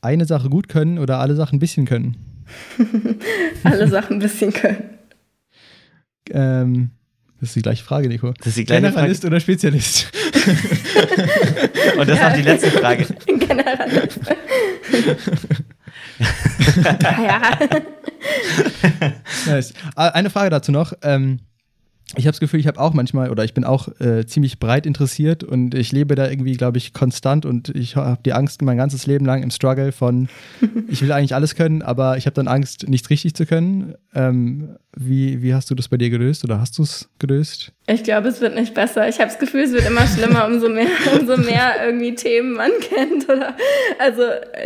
[0.02, 2.18] Eine Sache gut können oder alle Sachen ein bisschen können?
[3.64, 4.84] alle Sachen ein bisschen können.
[6.30, 6.92] Ähm,
[7.40, 8.34] das ist die gleiche Frage, Nico.
[8.38, 9.34] Das ist die gleiche Generalist Frage.
[9.34, 10.12] oder Spezialist?
[11.98, 13.06] Und das ist auch die letzte Frage.
[13.26, 14.20] Generalist.
[17.24, 17.41] ja.
[19.47, 19.74] nice.
[19.95, 20.93] Eine Frage dazu noch.
[21.03, 21.39] Ähm,
[22.14, 24.86] ich habe das Gefühl, ich habe auch manchmal oder ich bin auch äh, ziemlich breit
[24.86, 28.78] interessiert und ich lebe da irgendwie, glaube ich, konstant und ich habe die Angst mein
[28.78, 30.30] ganzes Leben lang im Struggle von,
[30.88, 33.95] ich will eigentlich alles können, aber ich habe dann Angst, nichts richtig zu können.
[34.14, 37.74] Ähm, wie, wie hast du das bei dir gelöst oder hast du es gelöst?
[37.88, 39.10] Ich glaube, es wird nicht besser.
[39.10, 40.88] Ich habe das Gefühl, es wird immer schlimmer, umso mehr,
[41.20, 43.28] umso mehr irgendwie Themen man kennt.
[43.28, 43.56] Oder
[43.99, 44.22] also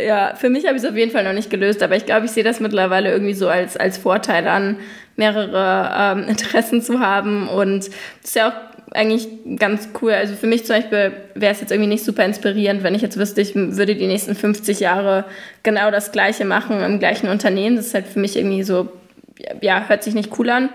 [0.06, 2.26] ja, für mich habe ich es auf jeden Fall noch nicht gelöst, aber ich glaube,
[2.26, 4.76] ich sehe das mittlerweile irgendwie so als, als Vorteil an,
[5.20, 7.48] mehrere ähm, Interessen zu haben.
[7.48, 7.94] Und das
[8.24, 10.12] ist ja auch eigentlich ganz cool.
[10.12, 13.16] Also für mich zum Beispiel wäre es jetzt irgendwie nicht super inspirierend, wenn ich jetzt
[13.16, 15.24] wüsste, ich würde die nächsten 50 Jahre
[15.62, 17.76] genau das Gleiche machen im gleichen Unternehmen.
[17.76, 18.88] Das ist halt für mich irgendwie so
[19.60, 20.70] ja, hört sich nicht cool an.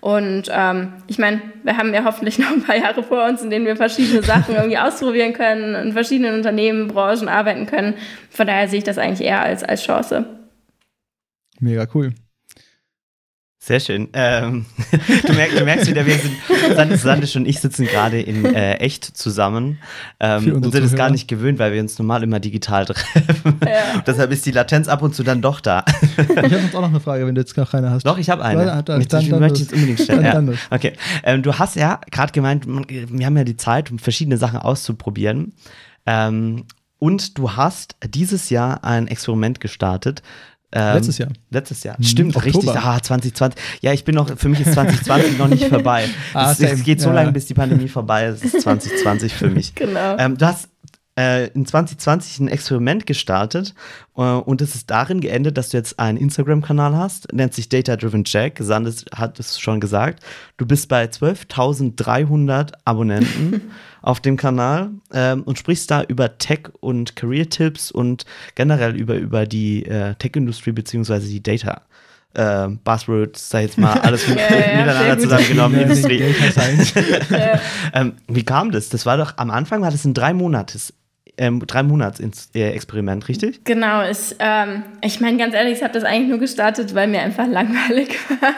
[0.00, 3.50] Und ähm, ich meine, wir haben ja hoffentlich noch ein paar Jahre vor uns, in
[3.50, 7.94] denen wir verschiedene Sachen irgendwie ausprobieren können, in verschiedenen Unternehmen, Branchen arbeiten können.
[8.30, 10.24] Von daher sehe ich das eigentlich eher als, als Chance.
[11.60, 12.14] Mega cool.
[13.62, 14.08] Sehr schön.
[14.14, 14.64] Ähm,
[15.26, 19.04] du, merkst, du, merkst, wieder, wir sind, Sandisch und ich sitzen gerade in äh, echt
[19.04, 19.78] zusammen
[20.18, 23.60] ähm, und sind es gar nicht gewöhnt, weil wir uns normal immer digital treffen.
[23.62, 24.00] Ja.
[24.06, 25.84] Deshalb ist die Latenz ab und zu dann doch da.
[26.16, 28.06] ich habe jetzt auch noch eine Frage, wenn du jetzt gar keine hast.
[28.06, 28.64] Doch, ich habe eine.
[28.64, 30.24] Dann, dann, dann, dann möchte ich jetzt unbedingt stellen.
[30.24, 30.58] Ja.
[30.70, 30.94] Okay.
[31.22, 34.58] Ähm, du hast ja gerade gemeint, man, wir haben ja die Zeit, um verschiedene Sachen
[34.58, 35.52] auszuprobieren.
[36.06, 36.64] Ähm,
[36.98, 40.22] und du hast dieses Jahr ein Experiment gestartet,
[40.72, 41.28] ähm, letztes Jahr.
[41.50, 41.96] Letztes Jahr.
[41.96, 42.74] Hm, Stimmt, Oktober.
[42.74, 42.84] richtig.
[42.84, 43.60] Ah, 2020.
[43.80, 46.08] Ja, ich bin noch, für mich ist 2020 noch nicht vorbei.
[46.32, 47.16] Ah, es, es, geht so ja.
[47.16, 48.44] lange, bis die Pandemie vorbei ist.
[48.44, 49.74] Es ist 2020 für mich.
[49.80, 50.16] Genau.
[50.18, 50.68] Ähm, du hast
[51.54, 53.74] in 2020 ein Experiment gestartet
[54.16, 57.96] äh, und es ist darin geendet, dass du jetzt einen Instagram-Kanal hast, nennt sich Data
[57.96, 58.58] Driven Jack.
[58.60, 60.22] Sandes hat es schon gesagt.
[60.56, 67.16] Du bist bei 12.300 Abonnenten auf dem Kanal ähm, und sprichst da über Tech und
[67.16, 71.82] Career-Tipps und generell über, über die äh, Tech-Industrie beziehungsweise die Data
[72.34, 75.80] äh, Buzzwords, sei jetzt mal alles mit, ja, ja, miteinander zusammengenommen.
[75.82, 76.22] Industrie.
[77.92, 78.88] ähm, wie kam das?
[78.88, 80.92] Das war doch am Anfang war das ein drei Monates
[81.40, 82.20] ähm, drei Monats
[82.52, 83.64] Experiment, richtig?
[83.64, 87.22] Genau, ich, ähm, ich meine ganz ehrlich, ich habe das eigentlich nur gestartet, weil mir
[87.22, 88.52] einfach langweilig war.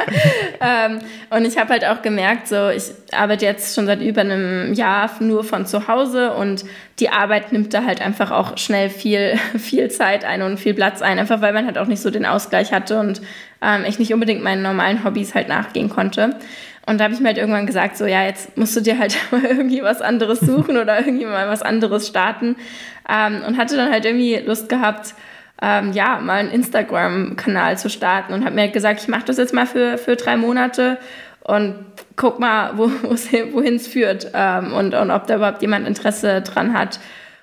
[0.61, 0.99] ähm,
[1.30, 5.09] und ich habe halt auch gemerkt, so ich arbeite jetzt schon seit über einem Jahr
[5.20, 6.64] nur von zu Hause und
[6.99, 11.03] die Arbeit nimmt da halt einfach auch schnell viel, viel Zeit ein und viel Platz
[11.03, 13.22] ein, einfach weil man halt auch nicht so den Ausgleich hatte und
[13.62, 16.35] ähm, ich nicht unbedingt meinen normalen Hobbys halt nachgehen konnte.
[16.87, 19.16] Und da habe ich mir halt irgendwann gesagt, so ja, jetzt musst du dir halt
[19.30, 22.57] mal irgendwie was anderes suchen oder irgendwie mal was anderes starten.
[23.09, 25.14] Ähm, und hatte dann halt irgendwie Lust gehabt,
[25.61, 29.37] ähm, ja, mal einen Instagram-Kanal zu starten und habe mir halt gesagt, ich mache das
[29.37, 30.99] jetzt mal für, für drei Monate
[31.45, 31.76] und
[32.16, 36.72] guck mal, wo, wohin es führt ähm, und, und ob da überhaupt jemand Interesse dran
[36.76, 36.99] hat.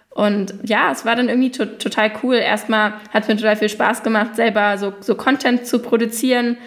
[0.10, 2.36] Und ja, es war dann irgendwie to total cool.
[2.36, 6.58] Erstmal hat es mir total viel Spaß gemacht, selber so, so Content zu produzieren.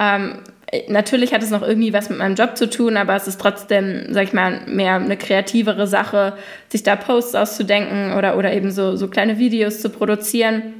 [0.00, 0.38] Ähm,
[0.88, 4.06] natürlich hat es noch irgendwie was mit meinem Job zu tun, aber es ist trotzdem,
[4.10, 6.34] sag ich mal, mehr eine kreativere Sache,
[6.68, 10.74] sich da Posts auszudenken oder, oder eben so, so kleine Videos zu produzieren.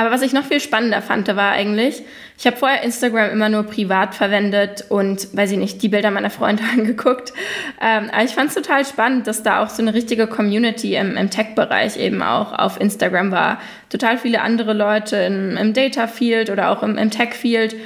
[0.00, 2.02] Aber was ich noch viel spannender fand, war eigentlich,
[2.38, 6.30] ich habe vorher Instagram immer nur privat verwendet und, weiß ich nicht, die Bilder meiner
[6.30, 7.34] Freunde angeguckt.
[7.82, 11.18] Ähm, aber ich fand es total spannend, dass da auch so eine richtige Community im,
[11.18, 13.60] im Tech-Bereich eben auch auf Instagram war.
[13.90, 17.76] Total viele andere Leute im, im Data-Field oder auch im, im Tech-Field.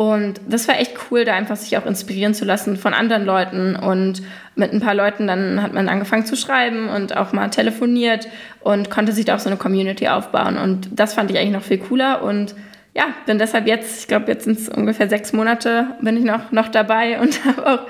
[0.00, 3.76] Und das war echt cool, da einfach sich auch inspirieren zu lassen von anderen Leuten.
[3.76, 4.22] Und
[4.54, 8.26] mit ein paar Leuten dann hat man angefangen zu schreiben und auch mal telefoniert
[8.60, 10.56] und konnte sich da auch so eine Community aufbauen.
[10.56, 12.22] Und das fand ich eigentlich noch viel cooler.
[12.22, 12.54] Und
[12.94, 16.50] ja, bin deshalb jetzt, ich glaube, jetzt sind es ungefähr sechs Monate, bin ich noch,
[16.50, 17.80] noch dabei und habe auch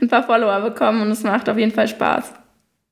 [0.00, 2.32] ein paar Follower bekommen und es macht auf jeden Fall Spaß.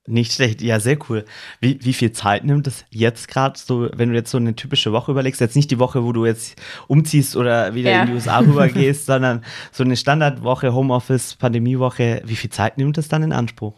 [0.06, 1.24] Nicht schlecht, ja, sehr cool.
[1.60, 4.92] Wie, wie viel Zeit nimmt es jetzt gerade so, wenn du jetzt so eine typische
[4.92, 8.02] Woche überlegst, jetzt nicht die Woche, wo du jetzt umziehst oder wieder ja.
[8.02, 9.42] in die USA rübergehst, sondern
[9.72, 13.74] so eine Standardwoche, Homeoffice, Pandemiewoche, wie viel Zeit nimmt es dann in Anspruch?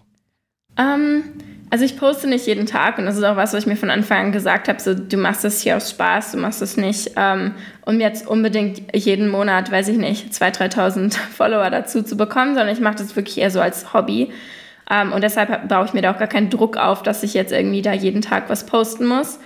[0.76, 1.24] Ähm,
[1.70, 3.90] also ich poste nicht jeden Tag und das ist auch was, was ich mir von
[3.90, 7.12] Anfang an gesagt habe, so du machst das hier aus Spaß, du machst das nicht,
[7.16, 7.52] ähm,
[7.84, 12.74] um jetzt unbedingt jeden Monat, weiß ich nicht, 2.000, 3.000 Follower dazu zu bekommen, sondern
[12.74, 14.30] ich mache das wirklich eher so als Hobby.
[14.90, 17.52] Ähm, und deshalb baue ich mir da auch gar keinen Druck auf, dass ich jetzt
[17.52, 19.38] irgendwie da jeden Tag was posten muss.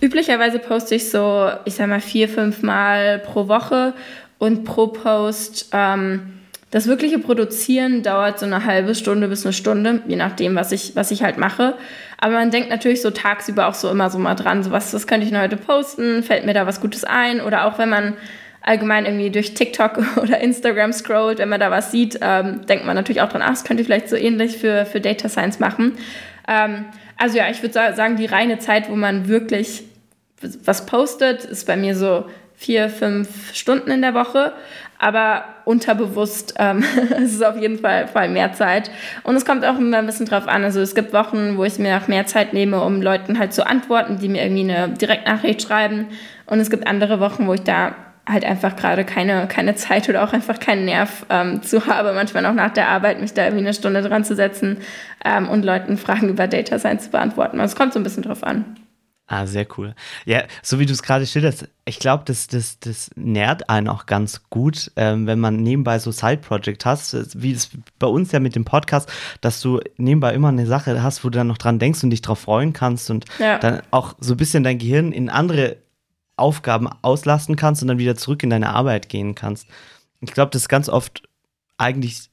[0.00, 3.94] Üblicherweise poste ich so, ich sag mal, vier, fünf Mal pro Woche
[4.38, 5.70] und pro Post.
[5.72, 6.32] Ähm,
[6.70, 10.94] das wirkliche Produzieren dauert so eine halbe Stunde bis eine Stunde, je nachdem, was ich,
[10.94, 11.74] was ich halt mache.
[12.18, 15.06] Aber man denkt natürlich so tagsüber auch so immer so mal dran, so was, was
[15.06, 17.40] könnte ich noch heute posten, fällt mir da was Gutes ein?
[17.40, 18.14] Oder auch wenn man
[18.66, 22.96] allgemein irgendwie durch TikTok oder Instagram scrollt, wenn man da was sieht, ähm, denkt man
[22.96, 25.92] natürlich auch dran, ach, das könnte ich vielleicht so ähnlich für, für Data Science machen.
[26.46, 26.84] Ähm,
[27.16, 29.84] also ja, ich würde sagen, die reine Zeit, wo man wirklich
[30.64, 34.52] was postet, ist bei mir so vier, fünf Stunden in der Woche,
[34.98, 36.84] aber unterbewusst ähm,
[37.22, 38.90] es ist auf jeden Fall, Fall mehr Zeit.
[39.22, 40.64] Und es kommt auch immer ein bisschen drauf an.
[40.64, 43.66] Also es gibt Wochen, wo ich mir auch mehr Zeit nehme, um Leuten halt zu
[43.66, 46.08] antworten, die mir irgendwie eine Direktnachricht schreiben.
[46.46, 47.94] Und es gibt andere Wochen, wo ich da
[48.28, 52.44] halt einfach gerade keine, keine Zeit oder auch einfach keinen Nerv ähm, zu habe, manchmal
[52.46, 54.78] auch nach der Arbeit, mich da irgendwie eine Stunde dran zu setzen
[55.24, 57.60] ähm, und Leuten Fragen über Data Science zu beantworten.
[57.60, 58.76] Also es kommt so ein bisschen drauf an.
[59.28, 59.96] Ah, sehr cool.
[60.24, 64.06] Ja, so wie du es gerade schilderst, ich glaube, das, das, das nährt einen auch
[64.06, 68.54] ganz gut, ähm, wenn man nebenbei so Side-Project hast, wie es bei uns ja mit
[68.54, 69.10] dem Podcast,
[69.40, 72.22] dass du nebenbei immer eine Sache hast, wo du dann noch dran denkst und dich
[72.22, 73.58] drauf freuen kannst und ja.
[73.58, 75.78] dann auch so ein bisschen dein Gehirn in andere
[76.36, 79.66] Aufgaben auslasten kannst und dann wieder zurück in deine Arbeit gehen kannst.
[80.20, 81.22] Ich glaube, das ist ganz oft
[81.78, 82.30] eigentlich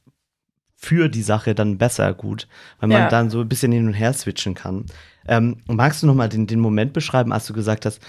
[0.76, 2.46] für die Sache dann besser gut,
[2.78, 3.08] weil man ja.
[3.08, 4.84] dann so ein bisschen hin und her switchen kann.
[5.26, 8.00] Ähm, magst du nochmal den, den Moment beschreiben, als du gesagt hast,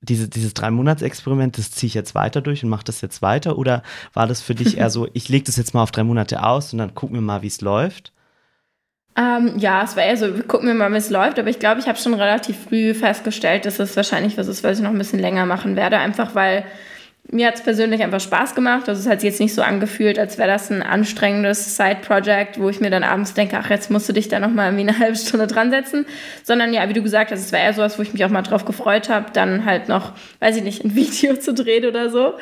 [0.00, 3.58] diese, dieses Drei-Monats-Experiment, das ziehe ich jetzt weiter durch und mache das jetzt weiter?
[3.58, 3.82] Oder
[4.12, 6.72] war das für dich eher so, ich lege das jetzt mal auf drei Monate aus
[6.72, 8.12] und dann gucken wir mal, wie es läuft?
[9.18, 11.80] Ähm, ja, es war eher so, gucken wir mal, wie es läuft, aber ich glaube,
[11.80, 14.98] ich habe schon relativ früh festgestellt, dass es wahrscheinlich was ist, was ich noch ein
[14.98, 16.64] bisschen länger machen werde, einfach weil
[17.30, 18.88] mir hat es persönlich einfach Spaß gemacht.
[18.88, 22.70] Also es hat sich jetzt nicht so angefühlt, als wäre das ein anstrengendes Side-Project, wo
[22.70, 25.16] ich mir dann abends denke, ach, jetzt musst du dich da nochmal irgendwie eine halbe
[25.16, 26.06] Stunde dran setzen.
[26.42, 28.42] Sondern ja, wie du gesagt hast, es war eher sowas, wo ich mich auch mal
[28.42, 32.34] drauf gefreut habe, dann halt noch, weiß ich nicht, ein Video zu drehen oder so.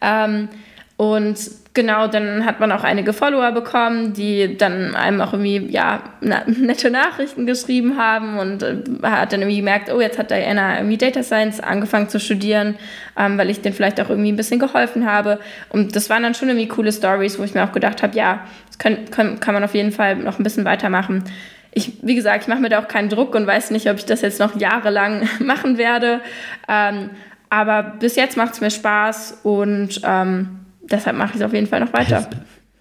[0.00, 0.48] Ähm,
[0.96, 1.38] und
[1.74, 6.02] genau, dann hat man auch einige Follower bekommen, die dann einem auch irgendwie, ja,
[6.46, 10.96] nette Nachrichten geschrieben haben und äh, hat dann irgendwie gemerkt, oh, jetzt hat Diana irgendwie
[10.96, 12.76] Data Science angefangen zu studieren,
[13.18, 15.40] ähm, weil ich denen vielleicht auch irgendwie ein bisschen geholfen habe.
[15.68, 18.46] Und das waren dann schon irgendwie coole Stories, wo ich mir auch gedacht habe, ja,
[18.68, 21.24] das kann, kann, kann man auf jeden Fall noch ein bisschen weitermachen.
[21.72, 24.06] Ich, wie gesagt, ich mache mir da auch keinen Druck und weiß nicht, ob ich
[24.06, 26.20] das jetzt noch jahrelang machen werde.
[26.68, 27.10] Ähm,
[27.50, 31.66] aber bis jetzt macht es mir Spaß und ähm, deshalb mache ich es auf jeden
[31.66, 32.28] Fall noch weiter.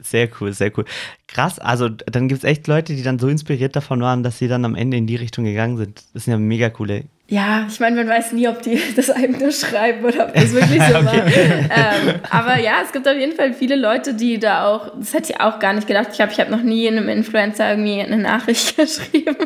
[0.04, 0.86] Sehr cool, sehr cool.
[1.28, 4.49] Krass, also dann gibt es echt Leute, die dann so inspiriert davon waren, dass sie
[4.49, 6.04] dann am Ende in die Richtung gegangen sind.
[6.14, 7.06] Das sind ja mega coole.
[7.30, 10.54] Ja, ich meine, man weiß nie, ob die das einem nur schreiben oder ob das
[10.54, 11.06] wirklich so okay.
[11.06, 11.26] war.
[11.26, 15.32] Ähm, aber ja, es gibt auf jeden Fall viele Leute, die da auch, das hätte
[15.32, 16.10] ich auch gar nicht gedacht.
[16.12, 19.38] Ich habe ich hab noch nie einem Influencer irgendwie eine Nachricht geschrieben.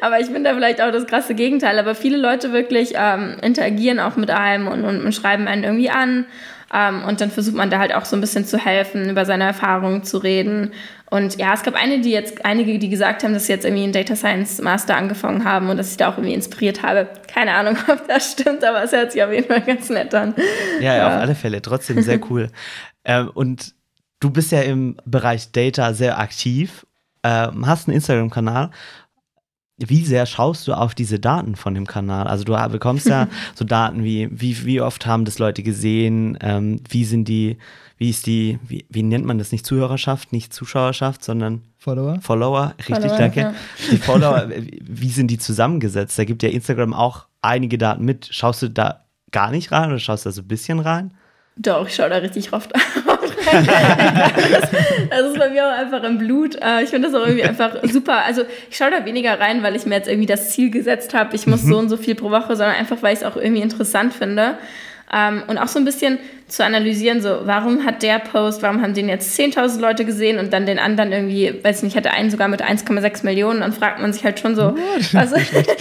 [0.00, 1.78] Aber ich bin da vielleicht auch das krasse Gegenteil.
[1.78, 5.90] Aber viele Leute wirklich ähm, interagieren auch mit einem und, und, und schreiben einen irgendwie
[5.90, 6.24] an
[6.72, 9.44] ähm, und dann versucht man da halt auch so ein bisschen zu helfen, über seine
[9.44, 10.72] Erfahrungen zu reden.
[11.10, 13.84] Und ja, es gab eine, die jetzt, einige, die gesagt haben, dass sie jetzt irgendwie
[13.84, 17.08] einen Data Science Master angefangen haben und dass ich da auch irgendwie inspiriert habe.
[17.32, 20.34] Keine Ahnung, ob das stimmt, aber es hört sich auf jeden Fall ganz nett an.
[20.80, 21.06] Ja, ja.
[21.06, 21.62] auf alle Fälle.
[21.62, 22.50] Trotzdem sehr cool.
[23.04, 23.74] ähm, und
[24.20, 26.86] du bist ja im Bereich Data sehr aktiv,
[27.22, 28.70] ähm, hast einen Instagram-Kanal
[29.78, 32.26] wie sehr schaust du auf diese Daten von dem Kanal?
[32.26, 36.80] Also du bekommst ja so Daten wie, wie, wie oft haben das Leute gesehen, ähm,
[36.88, 37.58] wie sind die,
[37.96, 39.52] wie ist die, wie, wie nennt man das?
[39.52, 42.18] Nicht Zuhörerschaft, nicht Zuschauerschaft, sondern Follower.
[42.20, 43.40] Follower, richtig, Follower, danke.
[43.40, 43.54] Ja.
[43.90, 44.48] Die Follower,
[44.82, 46.18] wie sind die zusammengesetzt?
[46.18, 48.28] Da gibt ja Instagram auch einige Daten mit.
[48.30, 51.12] Schaust du da gar nicht rein oder schaust du da so ein bisschen rein?
[51.56, 52.72] Doch, ich schaue da richtig oft
[55.10, 56.56] das, ist bei mir auch einfach im Blut.
[56.56, 58.24] Äh, ich finde das auch irgendwie einfach super.
[58.24, 61.34] Also ich schaue da weniger rein, weil ich mir jetzt irgendwie das Ziel gesetzt habe,
[61.34, 61.68] ich muss mhm.
[61.68, 64.58] so und so viel pro Woche, sondern einfach, weil ich es auch irgendwie interessant finde.
[65.12, 68.94] Ähm, und auch so ein bisschen zu analysieren, so, warum hat der Post, warum haben
[68.94, 72.48] den jetzt 10.000 Leute gesehen und dann den anderen irgendwie, weiß nicht, hatte einen sogar
[72.48, 74.74] mit 1,6 Millionen, dann fragt man sich halt schon so,
[75.14, 75.36] also,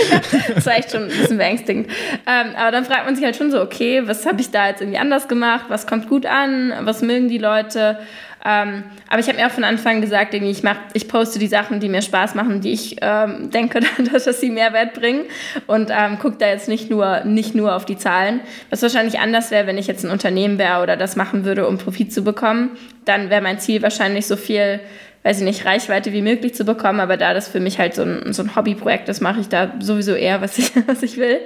[0.55, 1.88] das war echt schon ein bisschen beängstigend.
[2.25, 4.82] Ähm, aber dann fragt man sich halt schon so, okay, was habe ich da jetzt
[4.82, 7.99] irgendwie anders gemacht, was kommt gut an, was mögen die Leute
[8.47, 11.81] ähm, aber ich habe mir auch von Anfang gesagt, ich, mach, ich poste die Sachen,
[11.81, 13.81] die mir Spaß machen, die ich ähm, denke,
[14.11, 15.25] dass, dass sie Mehrwert bringen
[15.67, 18.39] und ähm, gucke da jetzt nicht nur, nicht nur auf die Zahlen.
[18.69, 21.77] Was wahrscheinlich anders wäre, wenn ich jetzt ein Unternehmen wäre oder das machen würde, um
[21.77, 22.77] Profit zu bekommen.
[23.03, 24.79] Dann wäre mein Ziel wahrscheinlich so viel
[25.28, 27.01] weiß ich nicht, Reichweite wie möglich zu bekommen.
[27.01, 29.73] Aber da das für mich halt so ein, so ein Hobbyprojekt ist, mache ich da
[29.82, 31.39] sowieso eher, was ich, was ich will.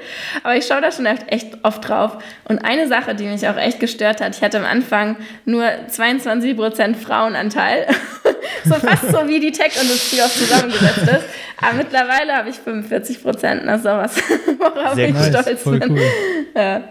[0.43, 2.19] Aber ich schaue da schon echt, oft drauf.
[2.45, 6.93] Und eine Sache, die mich auch echt gestört hat, ich hatte am Anfang nur 22%
[6.93, 7.87] Frauenanteil.
[8.65, 11.25] so fast so wie die Tech-Industrie auch zusammengesetzt ist.
[11.59, 13.63] Aber mittlerweile habe ich 45 Prozent.
[13.65, 14.15] Das ist auch was,
[14.59, 15.39] worauf Sehr ich nice.
[15.39, 15.91] stolz Voll bin.
[15.93, 16.01] Cool.
[16.55, 16.83] Ja.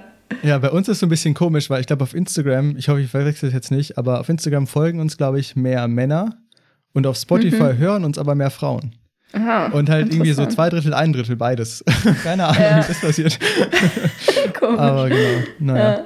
[0.43, 2.89] Ja, bei uns ist es so ein bisschen komisch, weil ich glaube auf Instagram, ich
[2.89, 6.37] hoffe, ich verwechsel es jetzt nicht, aber auf Instagram folgen uns, glaube ich, mehr Männer
[6.93, 7.79] und auf Spotify mhm.
[7.79, 8.95] hören uns aber mehr Frauen.
[9.33, 11.85] Aha, und halt irgendwie so zwei Drittel, ein Drittel, beides.
[12.25, 12.83] Keine Ahnung, ja.
[12.83, 13.39] wie das passiert.
[14.61, 16.05] aber genau, naja.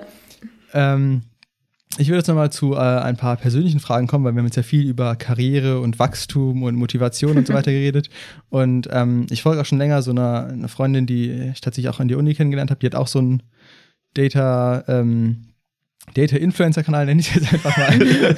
[0.74, 0.94] Ja.
[0.94, 1.22] Ähm,
[1.96, 4.56] ich würde jetzt nochmal zu äh, ein paar persönlichen Fragen kommen, weil wir haben jetzt
[4.56, 8.10] ja viel über Karriere und Wachstum und Motivation und so weiter geredet.
[8.50, 12.00] Und ähm, ich folge auch schon länger so einer, einer, Freundin, die ich tatsächlich auch
[12.00, 13.42] an die Uni kennengelernt habe, die hat auch so ein
[14.14, 15.53] Data, ähm,
[16.12, 18.36] Data-Influencer-Kanal, nenne ich jetzt einfach mal.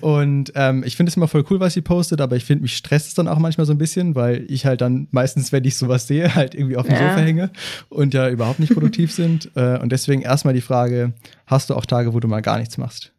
[0.00, 2.76] und ähm, ich finde es immer voll cool, was sie postet, aber ich finde, mich
[2.76, 5.76] stresst es dann auch manchmal so ein bisschen, weil ich halt dann meistens, wenn ich
[5.76, 7.10] sowas sehe, halt irgendwie auf dem ja.
[7.10, 7.50] Sofa hänge
[7.88, 9.50] und ja überhaupt nicht produktiv sind.
[9.54, 11.12] Äh, und deswegen erstmal die Frage,
[11.46, 13.12] hast du auch Tage, wo du mal gar nichts machst?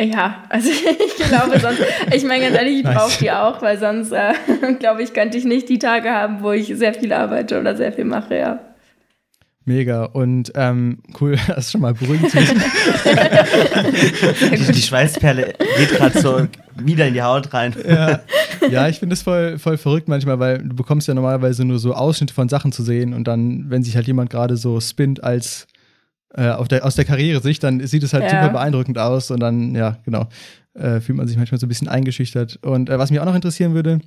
[0.00, 1.82] Ja, also ich glaube sonst,
[2.12, 2.94] ich meine ganz ehrlich, ich nice.
[2.96, 4.34] brauche die auch, weil sonst, äh,
[4.78, 7.92] glaube ich, könnte ich nicht die Tage haben, wo ich sehr viel arbeite oder sehr
[7.92, 8.60] viel mache, ja.
[9.68, 12.32] Mega und ähm, cool, das ist schon mal beruhigend
[14.52, 16.46] die, die Schweißperle geht gerade so
[16.76, 17.74] wieder in die Haut rein.
[17.86, 18.20] Ja,
[18.70, 21.94] ja ich finde es voll, voll verrückt manchmal, weil du bekommst ja normalerweise nur so
[21.94, 25.66] Ausschnitte von Sachen zu sehen und dann, wenn sich halt jemand gerade so spinnt als
[26.34, 28.30] äh, der, aus der Karriere-Sicht, dann sieht es halt ja.
[28.30, 30.28] super beeindruckend aus und dann, ja, genau,
[30.74, 32.60] äh, fühlt man sich manchmal so ein bisschen eingeschüchtert.
[32.62, 34.00] Und äh, was mich auch noch interessieren würde,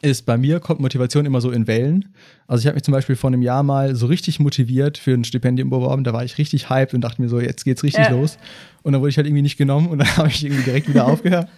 [0.00, 2.14] ist, bei mir kommt Motivation immer so in Wellen.
[2.46, 5.24] Also ich habe mich zum Beispiel vor einem Jahr mal so richtig motiviert für ein
[5.24, 6.04] Stipendium beworben.
[6.04, 8.10] Da war ich richtig hyped und dachte mir so, jetzt geht's richtig ja.
[8.10, 8.38] los.
[8.82, 11.06] Und dann wurde ich halt irgendwie nicht genommen und dann habe ich irgendwie direkt wieder
[11.08, 11.48] aufgehört.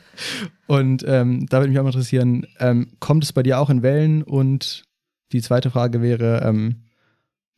[0.67, 3.83] Und ähm, da würde mich auch mal interessieren, ähm, kommt es bei dir auch in
[3.83, 4.23] Wellen?
[4.23, 4.85] Und
[5.33, 6.85] die zweite Frage wäre, ähm,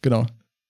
[0.03, 0.27] genau,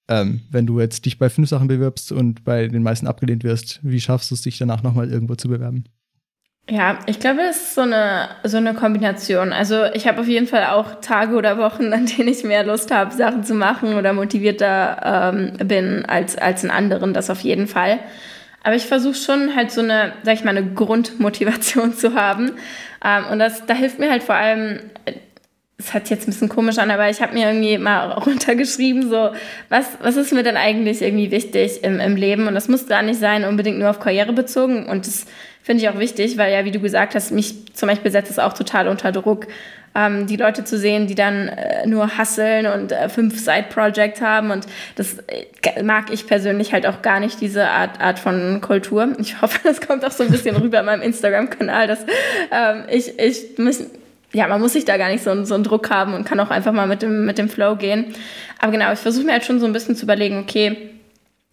[0.09, 3.81] ähm, wenn du jetzt dich bei fünf Sachen bewirbst und bei den meisten abgelehnt wirst,
[3.83, 5.85] wie schaffst du es, dich danach nochmal irgendwo zu bewerben?
[6.71, 9.53] Ja, ich glaube, es ist so eine, so eine Kombination.
[9.53, 12.91] Also ich habe auf jeden Fall auch Tage oder Wochen, an denen ich mehr Lust
[12.93, 17.67] habe, Sachen zu machen oder motivierter ähm, bin als, als in anderen, das auf jeden
[17.67, 17.99] Fall.
[18.63, 22.53] Aber ich versuche schon halt so eine, sag ich mal, eine Grundmotivation zu haben.
[23.05, 24.79] Ähm, und das, da hilft mir halt vor allem,
[25.79, 29.31] es sich jetzt ein bisschen komisch an, aber ich habe mir irgendwie mal runtergeschrieben, so,
[29.69, 32.47] was, was ist mir denn eigentlich irgendwie wichtig im, im Leben?
[32.47, 34.87] Und das muss gar nicht sein, unbedingt nur auf Karriere bezogen.
[34.87, 35.27] Und das
[35.63, 38.39] Finde ich auch wichtig, weil ja, wie du gesagt hast, mich zum Beispiel setzt es
[38.39, 39.47] auch total unter Druck,
[39.95, 44.51] ähm, die Leute zu sehen, die dann äh, nur hasseln und äh, fünf Side-Projects haben.
[44.51, 49.13] Und das äh, mag ich persönlich halt auch gar nicht, diese Art, Art von Kultur.
[49.19, 52.01] Ich hoffe, das kommt auch so ein bisschen rüber in meinem Instagram-Kanal, dass
[52.51, 53.79] ähm, ich, ich mich,
[54.33, 56.51] ja, man muss sich da gar nicht so, so einen Druck haben und kann auch
[56.51, 58.15] einfach mal mit dem, mit dem Flow gehen.
[58.59, 60.91] Aber genau, ich versuche mir halt schon so ein bisschen zu überlegen, okay,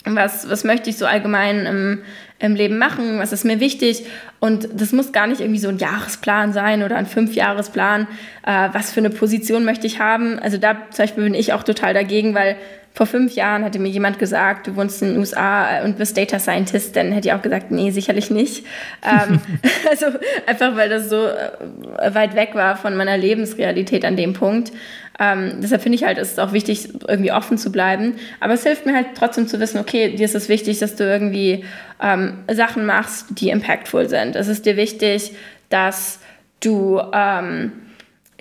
[0.06, 2.04] was, was möchte ich so allgemein im,
[2.40, 4.06] im Leben machen, was ist mir wichtig.
[4.40, 8.08] Und das muss gar nicht irgendwie so ein Jahresplan sein oder ein Fünfjahresplan,
[8.46, 10.40] äh, was für eine Position möchte ich haben.
[10.40, 12.56] Also da zum Beispiel bin ich auch total dagegen, weil
[12.94, 16.40] vor fünf Jahren hatte mir jemand gesagt, du wohnst in den USA und bist Data
[16.40, 18.66] Scientist, dann hätte ich auch gesagt, nee, sicherlich nicht.
[19.04, 19.40] ähm,
[19.90, 20.08] also
[20.46, 24.72] einfach, weil das so äh, weit weg war von meiner Lebensrealität an dem Punkt.
[25.20, 28.16] Ähm, deshalb finde ich halt, es ist auch wichtig, irgendwie offen zu bleiben.
[28.40, 31.04] Aber es hilft mir halt trotzdem zu wissen, okay, dir ist es wichtig, dass du
[31.04, 31.66] irgendwie
[32.02, 34.38] ähm, Sachen machst, die impactful sind.
[34.38, 35.34] Es ist dir wichtig,
[35.70, 36.20] dass
[36.62, 37.74] du ähm,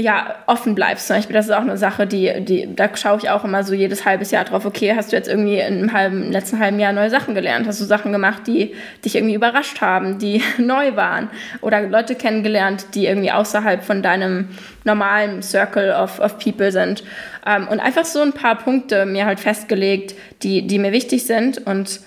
[0.01, 1.09] ja, offen bleibst.
[1.09, 3.75] Zum Beispiel, das ist auch eine Sache, die, die, da schaue ich auch immer so
[3.75, 7.11] jedes halbes Jahr drauf, okay, hast du jetzt irgendwie im, halben, letzten halben Jahr neue
[7.11, 7.67] Sachen gelernt?
[7.67, 11.31] Hast du Sachen gemacht, die dich irgendwie überrascht haben, die neu waren?
[11.63, 14.51] Oder Leute kennengelernt, die irgendwie außerhalb von deinem
[14.85, 17.03] normalen Circle of, of People sind?
[17.45, 21.67] Ähm, und einfach so ein paar Punkte mir halt festgelegt, die, die mir wichtig sind
[21.67, 22.01] und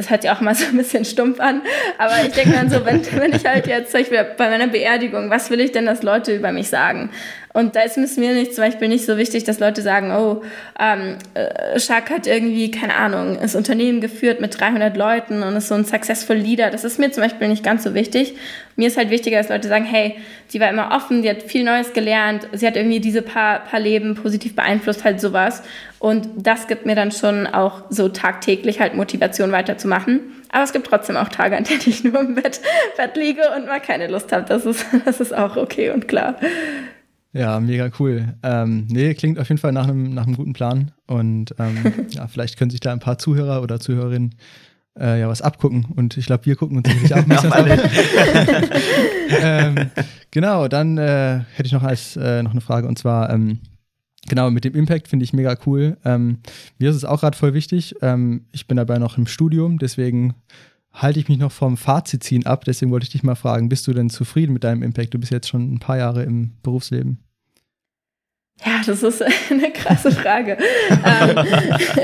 [0.00, 1.60] das hört ja auch mal so ein bisschen stumpf an,
[1.98, 5.28] aber ich denke dann so, wenn, wenn ich halt jetzt zum Beispiel bei meiner Beerdigung,
[5.28, 7.10] was will ich denn, dass Leute über mich sagen?
[7.52, 10.42] Und da ist es mir nicht, zum Beispiel nicht so wichtig, dass Leute sagen, oh,
[10.78, 15.66] ähm, äh, Shark hat irgendwie, keine Ahnung, das Unternehmen geführt mit 300 Leuten und ist
[15.66, 16.70] so ein successful Leader.
[16.70, 18.36] Das ist mir zum Beispiel nicht ganz so wichtig.
[18.76, 21.64] Mir ist halt wichtiger, dass Leute sagen, hey, sie war immer offen, sie hat viel
[21.64, 25.64] Neues gelernt, sie hat irgendwie diese paar, paar Leben positiv beeinflusst, halt sowas.
[25.98, 30.20] Und das gibt mir dann schon auch so tagtäglich halt Motivation weiterzumachen.
[30.52, 32.60] Aber es gibt trotzdem auch Tage, an denen ich nur im Bett,
[32.96, 34.44] Bett liege und mal keine Lust habe.
[34.48, 36.36] Das ist, das ist auch okay und klar.
[37.32, 38.34] Ja, mega cool.
[38.42, 40.90] Ähm, nee, klingt auf jeden Fall nach einem, nach einem guten Plan.
[41.06, 41.76] Und ähm,
[42.10, 44.34] ja, vielleicht können sich da ein paar Zuhörer oder Zuhörerinnen
[44.98, 45.86] äh, ja was abgucken.
[45.96, 47.66] Und ich glaube, wir gucken uns natürlich auch ein bisschen ab.
[49.42, 49.90] ähm,
[50.30, 53.60] genau, dann äh, hätte ich noch als äh, noch eine Frage und zwar ähm,
[54.28, 55.96] genau mit dem Impact finde ich mega cool.
[56.04, 56.38] Ähm,
[56.78, 57.94] mir ist es auch gerade voll wichtig.
[58.02, 60.34] Ähm, ich bin dabei noch im Studium, deswegen
[60.92, 62.64] halte ich mich noch vom Fazit ziehen ab.
[62.64, 65.14] Deswegen wollte ich dich mal fragen, bist du denn zufrieden mit deinem Impact?
[65.14, 67.18] Du bist jetzt schon ein paar Jahre im Berufsleben.
[68.64, 70.58] Ja, das ist eine krasse Frage.
[70.90, 71.46] ähm,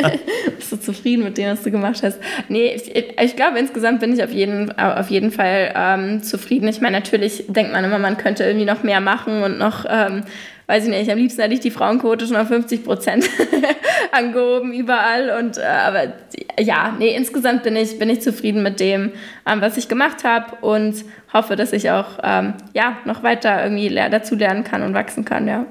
[0.56, 2.18] bist du zufrieden mit dem, was du gemacht hast?
[2.48, 6.68] Nee, ich, ich glaube, insgesamt bin ich auf jeden, auf jeden Fall ähm, zufrieden.
[6.68, 10.24] Ich meine, natürlich denkt man immer, man könnte irgendwie noch mehr machen und noch ähm,
[10.66, 13.28] weiß ich nicht, am liebsten hätte ich die Frauenquote schon auf 50 Prozent
[14.12, 15.38] angehoben überall.
[15.38, 16.12] Und äh, aber
[16.58, 19.12] ja, nee, insgesamt bin ich, bin ich zufrieden mit dem,
[19.46, 23.94] ähm, was ich gemacht habe und hoffe, dass ich auch ähm, ja, noch weiter irgendwie
[23.94, 25.66] dazu lernen kann und wachsen kann, ja.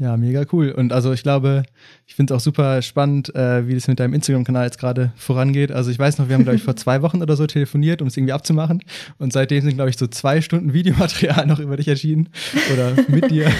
[0.00, 0.70] Ja, mega cool.
[0.70, 1.62] Und also ich glaube,
[2.06, 5.70] ich finde es auch super spannend, äh, wie das mit deinem Instagram-Kanal jetzt gerade vorangeht.
[5.72, 8.08] Also ich weiß noch, wir haben, glaube ich, vor zwei Wochen oder so telefoniert, um
[8.08, 8.82] es irgendwie abzumachen.
[9.18, 12.30] Und seitdem sind, glaube ich, so zwei Stunden Videomaterial noch über dich erschienen.
[12.72, 13.52] Oder mit dir.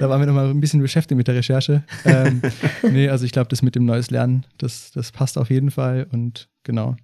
[0.00, 1.84] da waren wir noch mal ein bisschen beschäftigt mit der Recherche.
[2.04, 2.42] Ähm,
[2.82, 6.08] nee, also ich glaube, das mit dem Neues Lernen, das, das passt auf jeden Fall.
[6.10, 6.96] Und genau.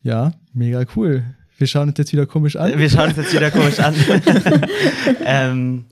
[0.00, 1.24] Ja, mega cool.
[1.58, 2.78] Wir schauen uns jetzt wieder komisch an.
[2.78, 3.94] Wir schauen uns jetzt wieder komisch an.
[5.24, 5.86] ähm,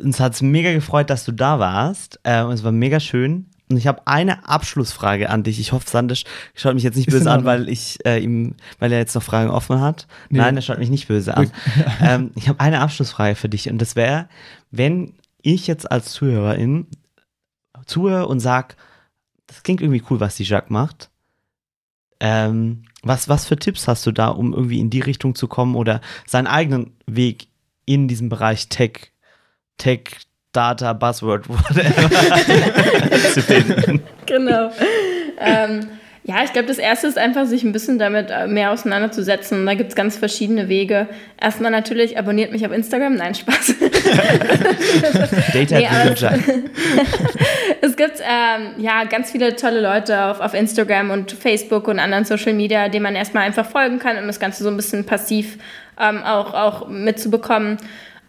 [0.00, 2.20] uns hat es mega gefreut, dass du da warst.
[2.24, 3.46] Äh, es war mega schön.
[3.70, 5.60] Und ich habe eine Abschlussfrage an dich.
[5.60, 6.24] Ich hoffe, Sandisch
[6.54, 9.48] schaut mich jetzt nicht böse an, weil ich äh, ihm, weil er jetzt noch Fragen
[9.48, 10.08] offen hat.
[10.28, 10.38] Nee.
[10.38, 11.52] Nein, er schaut mich nicht böse an.
[12.02, 14.28] ähm, ich habe eine Abschlussfrage für dich und das wäre,
[14.72, 16.88] wenn ich jetzt als Zuhörerin
[17.86, 18.76] zuhöre und sag,
[19.46, 21.10] das klingt irgendwie cool, was die Jacques macht.
[22.18, 25.76] Ähm, was, was für Tipps hast du da, um irgendwie in die Richtung zu kommen
[25.76, 27.48] oder seinen eigenen Weg
[27.86, 29.09] in diesem Bereich Tech,
[29.80, 30.00] Tech,
[30.52, 32.10] Data, Buzzword, whatever
[33.32, 34.02] zu finden?
[34.26, 34.70] Genau.
[35.40, 35.86] ähm,
[36.22, 39.64] ja, ich glaube, das Erste ist einfach, sich ein bisschen damit äh, mehr auseinanderzusetzen.
[39.64, 41.08] Da gibt es ganz verschiedene Wege.
[41.40, 43.14] Erstmal natürlich, abonniert mich auf Instagram.
[43.14, 43.74] Nein, Spaß.
[45.52, 46.22] Data Nee, es-
[47.80, 52.24] es gibt ähm, ja ganz viele tolle Leute auf, auf Instagram und Facebook und anderen
[52.24, 55.56] Social Media, denen man erstmal einfach folgen kann, um das Ganze so ein bisschen passiv
[55.98, 57.78] ähm, auch, auch mitzubekommen.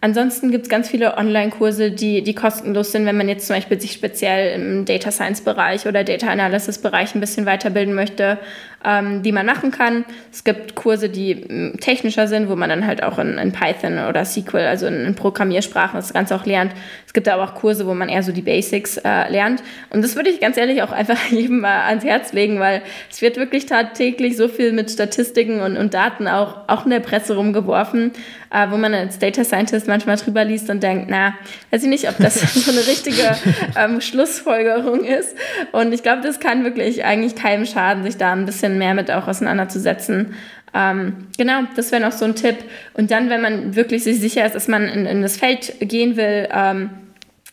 [0.04, 3.80] Ansonsten gibt es ganz viele Online-Kurse, die, die kostenlos sind, wenn man jetzt zum Beispiel
[3.80, 8.38] sich speziell im Data Science-Bereich oder Data Analysis-Bereich ein bisschen weiterbilden möchte,
[8.84, 10.04] ähm, die man machen kann.
[10.32, 13.98] Es gibt Kurse, die ähm, technischer sind, wo man dann halt auch in, in Python
[14.08, 16.72] oder SQL, also in, in Programmiersprachen, das Ganze auch lernt.
[17.06, 19.62] Es gibt aber auch Kurse, wo man eher so die Basics äh, lernt.
[19.90, 23.22] Und das würde ich ganz ehrlich auch einfach jedem mal ans Herz legen, weil es
[23.22, 27.36] wird wirklich tagtäglich so viel mit Statistiken und, und Daten auch, auch in der Presse
[27.36, 28.12] rumgeworfen,
[28.50, 31.34] äh, wo man als Data Scientist manchmal drüber liest und denkt, na,
[31.70, 33.36] weiß ich nicht, ob das so eine richtige
[33.76, 35.36] ähm, Schlussfolgerung ist.
[35.72, 39.10] Und ich glaube, das kann wirklich eigentlich keinem schaden, sich da ein bisschen mehr mit
[39.10, 40.34] auch auseinanderzusetzen.
[40.74, 42.56] Ähm, genau, das wäre noch so ein Tipp.
[42.94, 46.16] Und dann, wenn man wirklich sich sicher ist, dass man in, in das Feld gehen
[46.16, 46.90] will, ähm,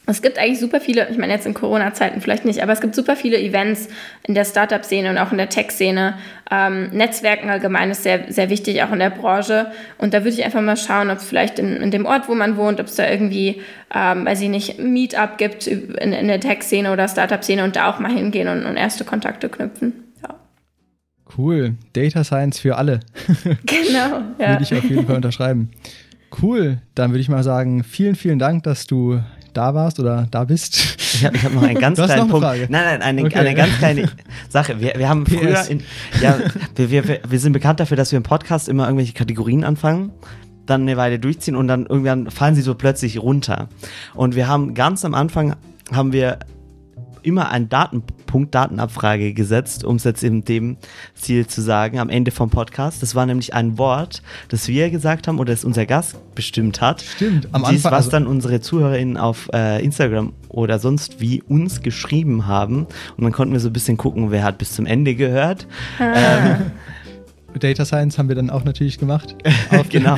[0.09, 2.95] es gibt eigentlich super viele, ich meine jetzt in Corona-Zeiten vielleicht nicht, aber es gibt
[2.95, 3.89] super viele Events
[4.23, 6.15] in der Startup-Szene und auch in der Tech-Szene.
[6.49, 9.71] Ähm, Netzwerken allgemein ist sehr, sehr wichtig, auch in der Branche.
[9.99, 12.33] Und da würde ich einfach mal schauen, ob es vielleicht in, in dem Ort, wo
[12.33, 13.61] man wohnt, ob es da irgendwie,
[13.93, 17.99] ähm, weiß ich nicht, Meetup gibt in, in der Tech-Szene oder Startup-Szene und da auch
[17.99, 20.08] mal hingehen und, und erste Kontakte knüpfen.
[21.37, 21.75] Cool.
[21.93, 22.99] Data Science für alle.
[23.65, 24.49] Genau, ja.
[24.49, 25.69] Würde ich auf jeden Fall unterschreiben.
[26.41, 26.81] Cool.
[26.95, 29.19] Dann würde ich mal sagen, vielen, vielen Dank, dass du
[29.53, 30.97] da warst oder da bist.
[31.15, 32.45] Ich habe hab noch einen ganz Du hast kleinen noch eine Punkt.
[32.45, 32.67] Frage?
[32.69, 33.39] Nein, nein, eine, Okay.
[33.39, 34.09] eine ganz kleine
[34.47, 34.79] Sache.
[34.79, 35.33] Wir, wir haben PS.
[35.33, 35.83] früher, in,
[36.21, 36.37] ja,
[36.75, 40.11] wir, wir, wir sind bekannt dafür, dass wir im Podcast immer irgendwelche Kategorien anfangen,
[40.67, 43.69] dann eine Weile durchziehen und dann irgendwann fallen sie so plötzlich runter.
[44.13, 45.55] Und wir haben ganz am Anfang
[45.91, 46.37] haben wir
[47.23, 50.77] immer einen Datenpunkt, Datenabfrage gesetzt, um es jetzt in dem
[51.15, 53.01] Ziel zu sagen, am Ende vom Podcast.
[53.01, 57.01] Das war nämlich ein Wort, das wir gesagt haben oder das unser Gast bestimmt hat.
[57.01, 61.41] Stimmt, am Dies, Anfang- was also- dann unsere ZuhörerInnen auf äh, Instagram oder sonst wie
[61.43, 62.87] uns geschrieben haben.
[63.17, 65.67] Und dann konnten wir so ein bisschen gucken, wer hat bis zum Ende gehört.
[65.99, 66.71] Ähm,
[67.59, 69.35] Data Science haben wir dann auch natürlich gemacht.
[69.89, 70.17] Genau.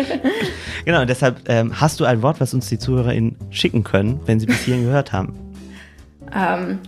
[0.84, 4.40] genau, und deshalb ähm, hast du ein Wort, was uns die ZuhörerInnen schicken können, wenn
[4.40, 5.34] sie bis hierhin gehört haben.
[6.34, 6.78] Ähm,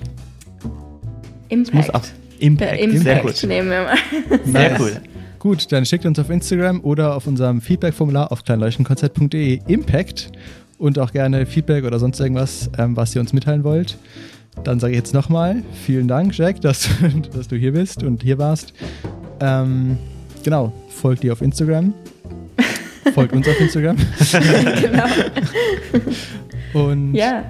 [1.72, 2.02] muss auch
[2.40, 2.80] Impact.
[2.80, 2.80] Impact.
[2.80, 3.42] Impact Sehr gut.
[3.48, 3.96] nehmen wir mal.
[4.44, 4.80] Sehr Nice.
[4.80, 4.92] cool.
[5.38, 10.32] Gut, dann schickt uns auf Instagram oder auf unserem Feedback-Formular auf kleinleuchtenkonzert.de Impact
[10.78, 13.96] und auch gerne Feedback oder sonst irgendwas, ähm, was ihr uns mitteilen wollt.
[14.64, 16.88] Dann sage ich jetzt nochmal vielen Dank, Jack, dass,
[17.32, 18.72] dass du hier bist und hier warst.
[19.40, 19.96] Ähm,
[20.44, 21.94] genau, folgt dir auf Instagram.
[23.14, 23.96] Folgt uns auf Instagram.
[24.82, 25.04] genau.
[26.74, 27.42] Und Ja.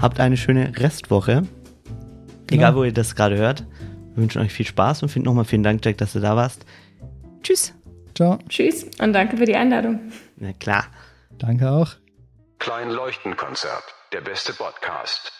[0.00, 1.42] Habt eine schöne Restwoche.
[2.46, 2.62] Genau.
[2.62, 3.64] Egal, wo ihr das gerade hört.
[4.14, 6.64] Wir wünschen euch viel Spaß und nochmal vielen Dank, Jack, dass du da warst.
[7.42, 7.74] Tschüss.
[8.14, 8.38] ciao.
[8.48, 10.00] Tschüss und danke für die Einladung.
[10.36, 10.86] Na klar.
[11.38, 11.94] Danke auch.
[12.58, 15.37] Klein Leuchtenkonzert, der beste Podcast.